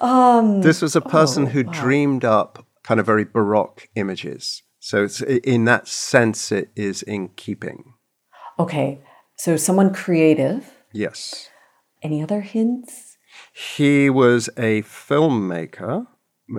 Um, 0.00 0.62
This 0.62 0.80
was 0.80 0.96
a 0.96 1.00
person 1.00 1.44
oh, 1.44 1.48
who 1.48 1.64
wow. 1.64 1.72
dreamed 1.72 2.24
up 2.24 2.66
kind 2.82 2.98
of 2.98 3.06
very 3.06 3.24
baroque 3.24 3.88
images. 3.94 4.62
So 4.78 5.04
it's, 5.04 5.20
in 5.20 5.66
that 5.66 5.86
sense, 5.86 6.50
it 6.50 6.70
is 6.74 7.02
in 7.02 7.28
keeping. 7.36 7.94
Okay, 8.58 9.00
so 9.36 9.56
someone 9.56 9.92
creative. 9.92 10.72
Yes. 10.92 11.48
Any 12.02 12.22
other 12.22 12.40
hints? 12.40 13.16
He 13.52 14.10
was 14.10 14.48
a 14.56 14.82
filmmaker, 14.82 16.06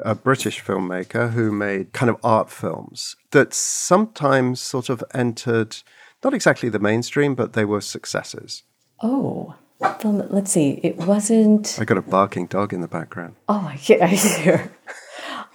a 0.04 0.16
British 0.16 0.64
filmmaker 0.64 1.32
who 1.32 1.52
made 1.52 1.94
kind 1.94 2.10
of 2.10 2.18
art 2.24 2.50
films 2.50 3.16
that 3.32 3.54
sometimes 3.54 4.62
sort 4.62 4.90
of 4.90 5.04
entered 5.14 5.78
not 6.24 6.34
exactly 6.34 6.70
the 6.70 6.80
mainstream, 6.80 7.36
but 7.36 7.54
they 7.54 7.66
were 7.66 7.82
successes. 7.82 8.64
Oh, 9.02 9.56
well, 9.80 10.28
let's 10.30 10.52
see. 10.52 10.80
It 10.84 10.98
wasn't. 10.98 11.78
I 11.80 11.86
got 11.86 11.98
a 11.98 12.02
barking 12.04 12.46
dog 12.46 12.72
in 12.74 12.82
the 12.82 12.88
background. 12.88 13.36
Oh, 13.50 13.68
I 13.70 13.74
hear. 13.76 13.98
I 14.04 14.08
hear. 14.08 14.72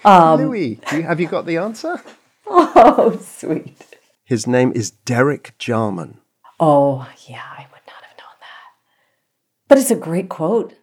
Um, 0.03 0.41
Louis, 0.41 0.75
do 0.89 0.97
you, 0.97 1.03
have 1.03 1.19
you 1.19 1.27
got 1.27 1.45
the 1.45 1.57
answer? 1.57 2.01
Oh, 2.49 3.19
sweet. 3.21 3.75
His 4.23 4.47
name 4.47 4.71
is 4.73 4.91
Derek 4.91 5.57
Jarman. 5.57 6.19
Oh, 6.61 7.09
yeah, 7.27 7.43
I 7.45 7.67
would 7.71 7.81
not 7.85 8.03
have 8.03 8.17
known 8.17 8.37
that. 8.39 8.71
But 9.67 9.77
it's 9.77 9.91
a 9.91 9.95
great 9.95 10.29
quote. 10.29 10.73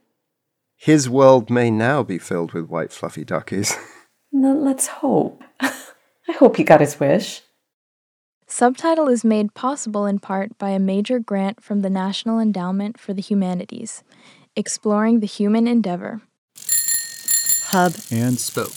His 0.76 1.08
world 1.08 1.50
may 1.50 1.70
now 1.70 2.02
be 2.02 2.18
filled 2.18 2.52
with 2.52 2.68
white 2.68 2.92
fluffy 2.92 3.24
duckies. 3.24 3.74
N- 4.34 4.64
Let's 4.64 4.86
hope. 4.86 5.42
I 5.60 6.32
hope 6.32 6.56
he 6.56 6.64
got 6.64 6.80
his 6.80 6.98
wish. 7.00 7.42
Subtitle 8.46 9.08
is 9.08 9.24
made 9.24 9.54
possible 9.54 10.06
in 10.06 10.18
part 10.18 10.56
by 10.58 10.70
a 10.70 10.78
major 10.78 11.18
grant 11.18 11.62
from 11.62 11.80
the 11.80 11.90
National 11.90 12.38
Endowment 12.38 13.00
for 13.00 13.14
the 13.14 13.22
Humanities, 13.22 14.02
exploring 14.54 15.20
the 15.20 15.26
human 15.26 15.66
endeavor. 15.66 16.20
Hub 17.68 17.94
and 18.10 18.38
Spoke. 18.38 18.72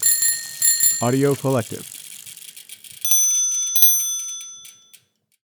Audio 1.02 1.36
Collective. 1.36 1.97